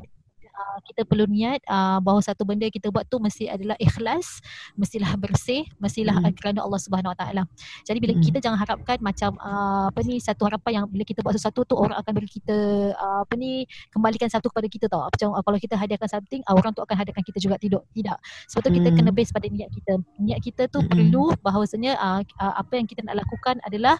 uh, 0.55 0.68
kita 0.83 1.01
perlu 1.03 1.25
niat 1.27 1.59
uh, 1.67 1.99
bahawa 1.99 2.21
satu 2.23 2.43
benda 2.47 2.67
kita 2.69 2.89
buat 2.89 3.05
tu 3.07 3.19
mesti 3.19 3.49
adalah 3.49 3.75
ikhlas, 3.79 4.39
mestilah 4.75 5.13
bersih, 5.19 5.65
mestilah 5.77 6.15
Mm. 6.19 6.25
uh, 6.25 6.33
kerana 6.35 6.59
Allah 6.65 6.79
Subhanahu 6.81 7.11
Wa 7.13 7.17
Taala. 7.19 7.43
Jadi 7.85 7.97
bila 8.01 8.13
Mm. 8.17 8.23
kita 8.25 8.37
jangan 8.41 8.59
harapkan 8.59 8.97
macam 8.99 9.37
uh, 9.39 9.87
apa 9.91 9.99
ni 10.03 10.19
satu 10.19 10.45
harapan 10.47 10.81
yang 10.81 10.85
bila 10.89 11.03
kita 11.05 11.19
buat 11.21 11.35
sesuatu 11.37 11.63
tu 11.65 11.75
orang 11.77 11.97
akan 11.99 12.11
beri 12.15 12.29
kita 12.29 12.57
uh, 12.95 13.21
apa 13.23 13.33
ni 13.35 13.63
kembalikan 13.93 14.27
satu 14.29 14.49
kepada 14.49 14.67
kita 14.67 14.85
tau. 14.89 15.05
Macam 15.07 15.35
uh, 15.35 15.43
kalau 15.43 15.57
kita 15.61 15.75
hadiahkan 15.77 16.09
something, 16.09 16.41
uh, 16.49 16.55
orang 16.55 16.71
tu 16.73 16.81
akan 16.81 16.95
hadiahkan 16.97 17.23
kita 17.23 17.39
juga 17.39 17.55
tidak. 17.61 17.83
Tidak. 17.93 18.17
Sebab 18.51 18.61
tu 18.65 18.71
kita 18.75 18.89
kena 18.93 19.11
base 19.13 19.31
pada 19.31 19.47
niat 19.49 19.69
kita. 19.71 19.93
Niat 20.19 20.39
kita 20.43 20.67
tu 20.67 20.79
Mm-mm. 20.81 20.91
perlu 20.91 21.23
bahawasanya 21.45 21.93
uh, 21.97 22.21
uh, 22.41 22.53
apa 22.59 22.73
yang 22.79 22.87
kita 22.89 23.01
nak 23.05 23.19
lakukan 23.21 23.57
adalah 23.65 23.95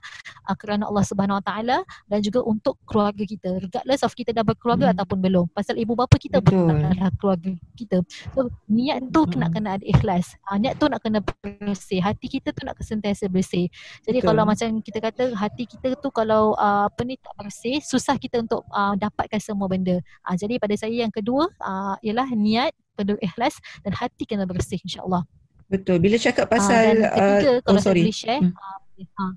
uh, 0.49 0.55
kerana 0.57 0.87
Allah 0.89 1.03
Subhanahu 1.05 1.39
Wa 1.39 1.45
Taala 1.45 1.77
dan 2.09 2.19
juga 2.25 2.43
untuk 2.43 2.77
keluarga 2.89 3.23
kita. 3.23 3.59
Regardless 3.59 4.01
of 4.03 4.11
kita 4.15 4.33
dah 4.33 4.43
berkeluarga 4.43 4.89
Mm. 4.89 4.95
ataupun 4.95 5.17
belum. 5.19 5.45
Pasal 5.51 5.75
ibu 5.77 5.93
bapa 5.93 6.15
kita 6.15 6.39
Betul. 6.39 6.68
Adalah 6.75 7.12
keluarga 7.19 7.51
kita. 7.73 7.97
So 8.34 8.49
niat 8.69 9.10
tu 9.10 9.21
Mm. 9.25 9.32
kena 9.34 9.47
kena 9.49 9.69
ada 9.77 9.86
ikhlas. 9.86 10.34
Uh, 10.49 10.58
niat 10.62 10.77
tu 10.77 10.86
nak 10.88 11.01
kena 11.01 11.19
bersih. 11.21 11.99
Hati 12.01 12.27
kita 12.29 12.53
tu 12.53 12.62
nak 12.65 12.77
sentiasa 12.79 13.25
bersih. 13.27 13.67
Jadi 14.05 14.19
Betul. 14.21 14.27
kalau 14.34 14.43
macam 14.45 14.67
kita 14.82 14.99
kata 15.01 15.23
hati 15.36 15.63
kita 15.67 15.93
tu 15.99 16.10
kalau 16.10 16.53
uh, 16.55 16.88
apa 16.88 17.01
ni 17.05 17.15
tak 17.19 17.34
bersih, 17.38 17.77
susah 17.82 18.15
kita 18.15 18.41
untuk 18.41 18.63
uh, 18.71 18.93
dapatkan 18.95 19.39
semua 19.41 19.67
benda. 19.67 19.99
Uh, 20.25 20.36
jadi 20.38 20.58
pada 20.58 20.73
saya 20.77 20.93
yang 20.93 21.12
kedua 21.12 21.47
uh, 21.62 21.95
ialah 22.01 22.29
niat 22.34 22.71
perlu 22.97 23.15
ikhlas 23.19 23.58
dan 23.86 23.95
hati 23.95 24.27
kena 24.27 24.43
bersih 24.43 24.79
insya-Allah. 24.84 25.23
Betul. 25.69 26.01
Bila 26.01 26.17
cakap 26.17 26.49
pasal 26.49 26.97
dan 26.97 27.13
ketiga 27.13 27.51
uh, 27.53 27.60
kalau 27.62 27.77
oh 27.77 27.84
saya 27.84 27.88
sorry. 27.93 28.01
boleh 28.03 28.15
share 28.15 28.41
Hmm. 28.41 28.53
uh, 29.21 29.34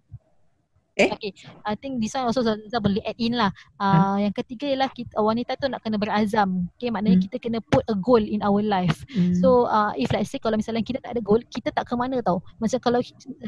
Eh? 1.03 1.11
Okay, 1.19 1.33
I 1.67 1.75
think 1.75 1.99
this 1.99 2.15
one 2.15 2.31
also 2.31 2.47
Zazah 2.47 2.79
boleh 2.79 3.03
add 3.03 3.19
in 3.19 3.35
lah. 3.35 3.51
Hmm. 3.77 3.91
Uh, 3.91 4.17
Yang 4.29 4.35
ketiga 4.45 4.67
ialah 4.71 4.91
kita, 4.95 5.13
wanita 5.19 5.53
tu 5.59 5.67
nak 5.67 5.81
kena 5.83 5.99
berazam. 5.99 6.71
Okay, 6.79 6.95
maknanya 6.95 7.19
Hmm. 7.19 7.27
kita 7.27 7.37
kena 7.43 7.59
put 7.59 7.83
a 7.91 7.97
goal 7.99 8.23
in 8.23 8.41
our 8.41 8.63
life. 8.63 9.05
Mm. 9.13 9.37
So 9.39 9.67
uh, 9.69 9.93
if 9.99 10.09
let's 10.15 10.31
say 10.31 10.39
kalau 10.39 10.57
misalnya 10.57 10.81
kita 10.87 11.03
tak 11.03 11.19
ada 11.19 11.21
goal, 11.21 11.43
kita 11.51 11.75
tak 11.75 11.85
ke 11.89 11.95
mana 11.99 12.23
tau. 12.23 12.41
Macam 12.63 12.79
kalau 12.81 13.01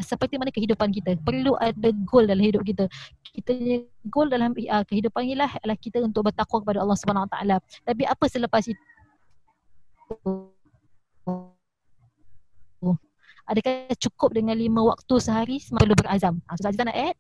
seperti 0.03 0.35
mana 0.37 0.51
kehidupan 0.51 0.91
kita, 0.93 1.17
perlu 1.23 1.55
ada 1.57 1.89
goal 2.05 2.27
dalam 2.27 2.43
hidup 2.45 2.67
kita. 2.67 2.91
Kita 3.23 3.53
goal 4.11 4.29
dalam 4.29 4.53
uh, 4.53 4.85
kehidupan 4.85 5.25
ialah 5.31 5.51
adalah 5.63 5.79
kita 5.79 6.03
untuk 6.03 6.29
bertakwa 6.29 6.61
kepada 6.61 6.83
Allah 6.83 6.99
Subhanahu 6.99 7.27
Wa 7.27 7.33
Taala. 7.39 7.57
Tapi 7.87 8.03
apa 8.05 8.25
selepas 8.29 8.63
itu? 8.67 8.83
Adakah 13.45 13.93
cukup 14.01 14.33
dengan 14.33 14.57
lima 14.57 14.81
waktu 14.89 15.15
sehari 15.21 15.61
perlu 15.69 15.93
berazam? 15.93 16.41
Ustaz 16.49 16.73
Azizah 16.73 16.89
nak 16.89 16.97
add? 16.97 17.17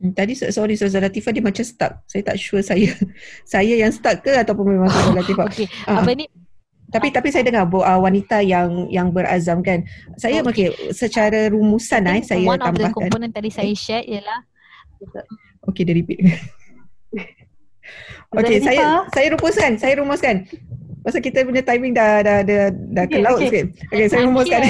Tadi 0.00 0.32
so- 0.32 0.48
sorry 0.48 0.74
Ustazah 0.74 1.02
Latifah 1.02 1.28
dia 1.28 1.40
macam 1.40 1.60
stuck. 1.60 2.00
Saya 2.04 2.24
tak 2.24 2.36
sure 2.36 2.60
saya 2.60 2.88
saya 3.52 3.74
yang 3.76 3.90
stuck 3.90 4.20
ke 4.20 4.32
ataupun 4.32 4.64
memang 4.70 4.88
Ustazah 4.88 5.12
Latifah. 5.14 5.46
Okey, 5.46 5.66
Ah, 5.84 6.00
apa 6.00 6.12
ni? 6.12 6.24
Tapi 6.88 7.06
tapi 7.08 7.28
saya 7.28 7.44
dengar 7.44 7.64
bo- 7.64 7.80
uh, 7.80 8.00
wanita 8.00 8.40
yang 8.40 8.88
yang 8.88 9.08
berazam 9.08 9.60
kan. 9.60 9.84
Saya 10.16 10.40
Oh, 10.40 10.48
okey 10.48 10.72
secara 10.90 11.46
rumusan 11.46 12.02
eh 12.08 12.18
saya 12.20 12.42
one 12.42 12.58
of 12.58 12.72
the 12.72 12.82
tambahkan. 12.82 12.96
component 13.06 13.30
tadi 13.30 13.46
saya 13.46 13.70
share 13.72 14.02
ialah 14.02 14.40
Okey 15.62 15.82
dia 15.82 15.94
repeat. 15.94 16.18
Okey 18.32 18.58
saya 18.58 19.04
saya 19.08 19.26
rumuskan, 19.30 19.72
saya 19.76 19.94
rumuskan. 19.98 20.36
Pasal 21.00 21.20
kita 21.24 21.44
punya 21.48 21.64
timing 21.64 21.96
dah 21.96 22.20
dah 22.20 22.38
dah, 22.44 22.68
dah 22.70 23.04
ke 23.08 23.16
Okey, 23.16 23.24
laut 23.24 23.40
okey. 23.40 23.48
sikit. 23.48 23.66
Okey 23.88 24.06
saya 24.12 24.22
rumuskan. 24.28 24.60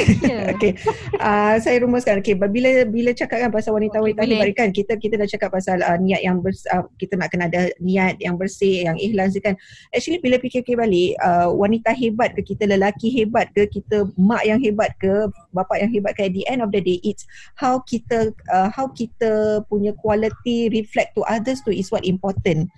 Okey. 0.54 0.72
Uh, 1.18 1.54
saya 1.58 1.76
rumuskan. 1.82 2.14
Okey 2.22 2.34
bila 2.38 2.70
bila 2.86 3.10
cakap 3.10 3.42
kan 3.42 3.50
pasal 3.50 3.74
wanita-wanita 3.74 4.20
Okey, 4.22 4.28
ni 4.30 4.34
boleh. 4.38 4.42
balik 4.46 4.56
kan 4.58 4.68
kita 4.70 4.92
kita 4.94 5.14
dah 5.18 5.28
cakap 5.28 5.50
pasal 5.50 5.82
uh, 5.82 5.98
niat 5.98 6.22
yang 6.22 6.38
bers, 6.38 6.62
uh, 6.70 6.86
kita 7.02 7.18
nak 7.18 7.34
kena 7.34 7.50
ada 7.50 7.70
niat 7.82 8.16
yang 8.22 8.38
bersih, 8.38 8.86
yang 8.86 8.94
ikhlas 8.96 9.34
kan. 9.42 9.58
Actually 9.90 10.22
bila 10.22 10.38
fikir-fikir 10.38 10.78
balik 10.78 11.18
uh, 11.20 11.50
wanita 11.50 11.90
hebat 11.94 12.32
ke 12.38 12.54
kita 12.54 12.70
lelaki 12.70 13.10
hebat 13.10 13.50
ke 13.50 13.66
kita 13.66 14.06
mak 14.14 14.46
yang 14.46 14.62
hebat 14.62 14.94
ke 15.02 15.26
bapa 15.50 15.82
yang 15.82 15.90
hebat 15.90 16.14
ke 16.14 16.30
at 16.30 16.34
the 16.34 16.46
end 16.46 16.62
of 16.62 16.70
the 16.70 16.78
day 16.78 17.02
it's 17.02 17.26
how 17.58 17.82
kita 17.82 18.30
uh, 18.54 18.70
how 18.70 18.86
kita 18.86 19.62
punya 19.66 19.90
quality 19.98 20.70
reflect 20.70 21.12
to 21.18 21.26
others 21.26 21.58
tu 21.66 21.74
is 21.74 21.90
what 21.90 22.06
important. 22.06 22.70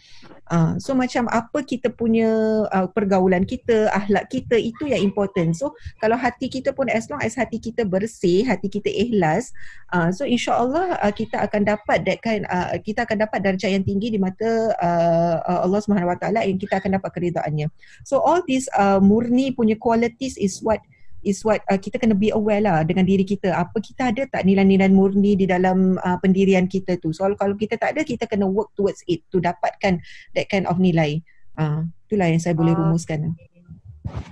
Uh, 0.51 0.75
so 0.83 0.93
macam 0.93 1.31
apa 1.31 1.63
kita 1.63 1.89
punya 1.95 2.29
uh, 2.75 2.91
pergaulan 2.91 3.47
kita, 3.47 3.89
akhlak 3.95 4.27
kita 4.29 4.59
itu 4.59 4.91
yang 4.91 5.01
important. 5.01 5.55
So 5.55 5.73
kalau 6.03 6.19
hati 6.19 6.51
kita 6.51 6.75
pun 6.75 6.91
as 6.91 7.07
long 7.07 7.23
as 7.23 7.39
hati 7.39 7.63
kita 7.63 7.87
bersih, 7.87 8.43
hati 8.45 8.67
kita 8.67 8.91
ikhlas, 8.91 9.55
uh, 9.95 10.11
so 10.11 10.27
insya-Allah 10.27 10.99
uh, 10.99 11.15
kita 11.15 11.41
akan 11.47 11.63
dapat 11.65 12.05
that 12.05 12.19
kind 12.21 12.43
uh, 12.51 12.75
kita 12.83 13.07
akan 13.07 13.23
dapat 13.23 13.39
darjah 13.41 13.71
yang 13.71 13.87
tinggi 13.87 14.13
di 14.13 14.19
mata 14.19 14.75
uh, 14.83 15.63
Allah 15.63 15.81
Subhanahu 15.81 16.11
Wa 16.11 16.19
Taala 16.19 16.45
yang 16.45 16.59
kita 16.59 16.83
akan 16.83 16.99
dapat 16.99 17.11
keridhaannya. 17.15 17.71
So 18.03 18.19
all 18.21 18.43
these 18.43 18.67
uh, 18.75 18.99
murni 18.99 19.55
punya 19.55 19.79
qualities 19.79 20.35
is 20.37 20.59
what 20.61 20.83
is 21.23 21.43
what 21.47 21.63
uh, 21.71 21.79
kita 21.79 21.99
kena 21.99 22.15
be 22.15 22.35
aware 22.35 22.63
lah 22.63 22.83
dengan 22.87 23.07
diri 23.07 23.23
kita. 23.23 23.55
Apa 23.55 23.79
kita 23.79 24.11
ada 24.11 24.23
tak 24.29 24.43
nilai-nilai 24.47 24.91
murni 24.91 25.39
di 25.39 25.47
dalam 25.47 25.97
uh, 26.03 26.19
pendirian 26.19 26.67
kita 26.67 26.99
tu. 26.99 27.15
So 27.15 27.27
kalau 27.39 27.55
kita 27.57 27.79
tak 27.79 27.97
ada 27.97 28.03
kita 28.03 28.27
kena 28.27 28.47
work 28.47 28.75
towards 28.75 29.03
it 29.07 29.25
to 29.31 29.39
dapatkan 29.39 30.03
that 30.37 30.47
kind 30.51 30.67
of 30.67 30.79
nilai. 30.83 31.23
Uh, 31.57 31.87
itulah 32.09 32.29
yang 32.29 32.43
saya 32.43 32.57
boleh 32.57 32.73
Ah. 32.73 32.81
rumuskan. 32.81 33.35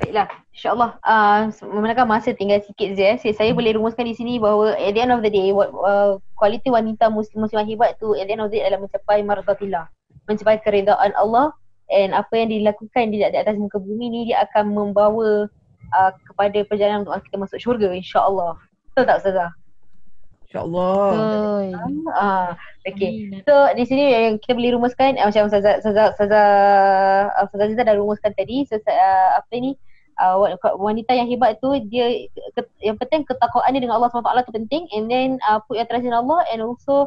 Baiklah, 0.02 0.26
insyaAllah 0.50 0.98
uh, 1.06 1.46
memandangkan 1.62 2.08
masa 2.10 2.34
tinggal 2.34 2.58
sikit 2.66 2.90
je 2.98 3.04
eh. 3.06 3.16
Saya, 3.22 3.32
saya 3.38 3.50
boleh 3.54 3.78
rumuskan 3.78 4.02
di 4.02 4.18
sini 4.18 4.42
bahawa 4.42 4.74
at 4.74 4.92
the 4.92 5.00
end 5.00 5.14
of 5.14 5.22
the 5.22 5.30
day 5.30 5.54
what, 5.54 5.70
uh, 5.70 6.18
kualiti 6.34 6.74
wanita 6.74 7.06
muslim 7.06 7.46
muslimah 7.46 7.62
hebat 7.62 7.94
tu 8.02 8.18
at 8.18 8.26
the 8.26 8.34
end 8.34 8.42
of 8.42 8.50
the 8.50 8.58
day 8.58 8.66
adalah 8.66 8.82
mencapai 8.82 9.22
marzatillah. 9.22 9.86
Mencapai 10.26 10.58
keredaan 10.58 11.14
Allah 11.14 11.54
and 11.86 12.18
apa 12.18 12.34
yang 12.34 12.50
dilakukan 12.50 13.14
di, 13.14 13.22
di 13.22 13.38
atas 13.38 13.54
muka 13.58 13.78
bumi 13.78 14.06
ni 14.10 14.20
dia 14.30 14.42
akan 14.46 14.74
membawa 14.74 15.46
uh, 15.94 16.10
kepada 16.26 16.58
perjalanan 16.66 17.06
untuk 17.06 17.22
kita 17.26 17.36
masuk 17.38 17.58
syurga 17.58 17.88
insyaAllah. 17.90 18.58
Betul 18.90 19.04
tak 19.06 19.18
Ustazah? 19.22 19.50
InsyaAllah. 20.50 22.18
Ah, 22.18 22.48
okay. 22.82 23.30
So 23.46 23.54
di 23.78 23.84
sini 23.86 24.04
yang 24.10 24.34
kita 24.42 24.58
boleh 24.58 24.74
rumuskan 24.74 25.14
uh, 25.22 25.30
macam 25.30 25.46
Ustazah 25.46 25.78
Ustazah 25.78 26.06
Ustazah 26.18 26.46
uh, 27.38 27.44
Ustazah 27.46 27.66
Aziza 27.70 27.86
dah 27.86 27.94
rumuskan 27.94 28.34
tadi 28.34 28.66
so, 28.66 28.74
uh, 28.74 29.28
apa 29.38 29.54
ni 29.54 29.78
uh, 30.18 30.34
wa- 30.42 30.76
wanita 30.90 31.14
yang 31.14 31.30
hebat 31.30 31.62
tu 31.62 31.70
dia 31.86 32.26
ke, 32.58 32.66
yang 32.82 32.98
penting 32.98 33.22
ketakwaan 33.22 33.72
dia 33.72 33.82
dengan 33.86 34.02
Allah 34.02 34.10
SWT 34.10 34.50
tu 34.50 34.54
penting 34.58 34.90
and 34.90 35.06
then 35.06 35.38
uh, 35.46 35.62
put 35.62 35.78
your 35.78 35.86
trust 35.86 36.02
in 36.02 36.10
Allah 36.10 36.42
and 36.50 36.58
also 36.66 37.06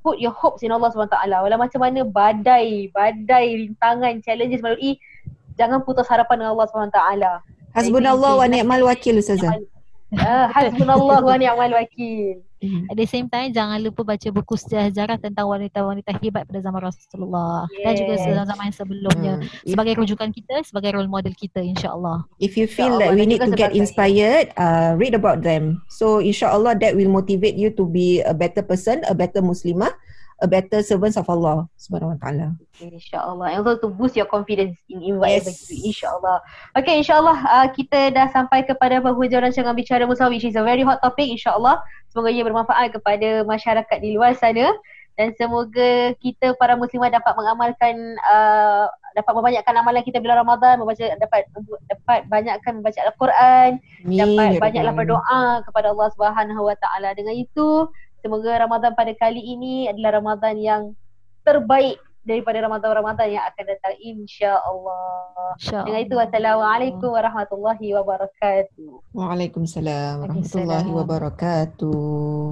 put 0.00 0.16
your 0.16 0.32
hopes 0.32 0.64
in 0.64 0.72
Allah 0.72 0.88
SWT 0.88 1.12
walau 1.12 1.60
macam 1.60 1.84
mana 1.84 2.00
badai 2.08 2.88
badai 2.96 3.68
rintangan 3.68 4.24
challenges 4.24 4.64
melalui 4.64 4.96
jangan 5.60 5.84
putus 5.84 6.08
harapan 6.08 6.40
dengan 6.40 6.56
Allah 6.56 6.66
SWT 6.72 7.00
Hasbunallah 7.74 8.32
wa 8.36 8.46
ni'mal 8.46 8.82
wakil 8.82 9.18
Ustazah. 9.18 9.54
uh, 10.10 10.46
hasbunallah 10.50 11.18
wa 11.22 11.34
ni'mal 11.38 11.72
wakil 11.74 12.42
Mhm. 12.60 12.92
At 12.92 12.96
the 13.00 13.08
same 13.08 13.24
time 13.24 13.56
jangan 13.56 13.80
lupa 13.80 14.04
baca 14.04 14.28
buku 14.28 14.52
sejarah 14.52 15.16
tentang 15.16 15.48
wanita-wanita 15.48 16.12
hebat 16.20 16.44
pada 16.44 16.60
zaman 16.60 16.92
Rasulullah 16.92 17.64
dan 17.72 17.92
juga 17.96 18.20
Yes. 18.20 18.36
zaman 18.36 18.64
yang 18.68 18.76
sebelumnya 18.76 19.34
Hmm. 19.40 19.48
If, 19.64 19.72
sebagai 19.72 19.94
rujukan 19.96 20.28
kita, 20.28 20.54
sebagai 20.68 20.92
role 20.92 21.08
model 21.08 21.32
kita 21.32 21.64
insya-Allah. 21.64 22.28
if 22.36 22.60
you 22.60 22.68
feel 22.68 23.00
that 23.00 23.16
we 23.16 23.24
need 23.24 23.40
to 23.40 23.56
get 23.56 23.72
inspired, 23.72 24.52
uh, 24.60 24.92
read 25.00 25.16
about 25.16 25.40
them. 25.40 25.80
So 25.88 26.20
insyaAllah 26.20 26.76
that 26.84 26.92
will 26.92 27.08
motivate 27.08 27.56
you 27.56 27.72
to 27.80 27.88
be 27.88 28.20
a 28.20 28.36
better 28.36 28.60
person, 28.60 29.00
a 29.08 29.16
better 29.16 29.40
Muslimah, 29.40 29.96
a 30.40 30.48
better 30.48 30.80
servant 30.80 31.16
of 31.16 31.28
Allah 31.28 31.68
Subhanahu 31.76 32.16
Wa 32.16 32.18
Taala. 32.18 32.46
InsyaAllah. 32.80 33.46
And 33.52 33.60
also 33.60 33.76
to 33.76 33.88
boost 33.92 34.16
your 34.16 34.24
confidence 34.24 34.76
in, 34.88 35.04
in 35.04 35.14
whatever 35.20 35.52
Yes. 35.52 35.68
you 35.68 35.76
do. 35.76 35.92
InsyaAllah. 35.92 36.36
Okay, 36.80 36.94
insyaAllah 37.00 37.38
uh, 37.44 37.66
kita 37.70 38.10
dah 38.10 38.26
sampai 38.32 38.64
kepada 38.64 39.04
penghujung 39.04 39.44
rancangan 39.44 39.76
Bicara 39.76 40.08
Musa 40.08 40.26
which 40.32 40.44
is 40.44 40.56
a 40.56 40.64
very 40.64 40.80
hot 40.80 40.98
topic 41.04 41.28
insyaAllah. 41.28 41.78
Semoga 42.08 42.32
ia 42.32 42.42
bermanfaat 42.42 42.96
kepada 42.96 43.44
masyarakat 43.44 43.96
di 44.00 44.16
luar 44.16 44.32
sana. 44.34 44.72
Dan 45.18 45.36
semoga 45.36 46.16
kita 46.16 46.56
para 46.56 46.80
muslimah 46.80 47.12
dapat 47.12 47.36
mengamalkan 47.36 47.92
uh, 48.24 48.88
dapat 49.12 49.32
membanyakkan 49.36 49.76
amalan 49.76 50.00
kita 50.00 50.16
bila 50.16 50.40
Ramadan, 50.40 50.80
membaca 50.80 51.04
dapat 51.20 51.44
dapat 51.92 52.24
banyakkan 52.32 52.80
membaca 52.80 52.96
Al-Quran, 53.04 53.70
Amin. 54.08 54.16
dapat 54.16 54.48
ya 54.56 54.60
banyaklah 54.64 54.64
Rabbal 54.64 54.80
Alamin. 54.80 54.98
berdoa 55.04 55.42
kepada 55.68 55.86
Allah 55.92 56.08
Subhanahu 56.16 56.62
Wa 56.64 56.76
Taala. 56.80 57.08
Dengan 57.12 57.36
itu, 57.36 57.68
semoga 58.20 58.52
Ramadan 58.60 58.92
pada 58.94 59.12
kali 59.16 59.40
ini 59.40 59.88
adalah 59.90 60.20
Ramadan 60.20 60.54
yang 60.56 60.82
terbaik 61.44 61.98
daripada 62.20 62.60
Ramadan-Ramadan 62.60 63.32
yang 63.32 63.44
akan 63.48 63.64
datang 63.64 63.94
insya-Allah. 63.96 65.56
Insya-Allah. 65.56 65.86
Dengan 65.88 66.00
itu 66.04 66.14
wassalamualaikum 66.20 67.08
warahmatullahi 67.10 67.86
wabarakatuh. 67.96 68.90
Waalaikumsalam 69.16 70.14
Waalaikumsalam. 70.20 70.20
warahmatullahi 70.20 70.90
wabarakatuh. 70.92 72.44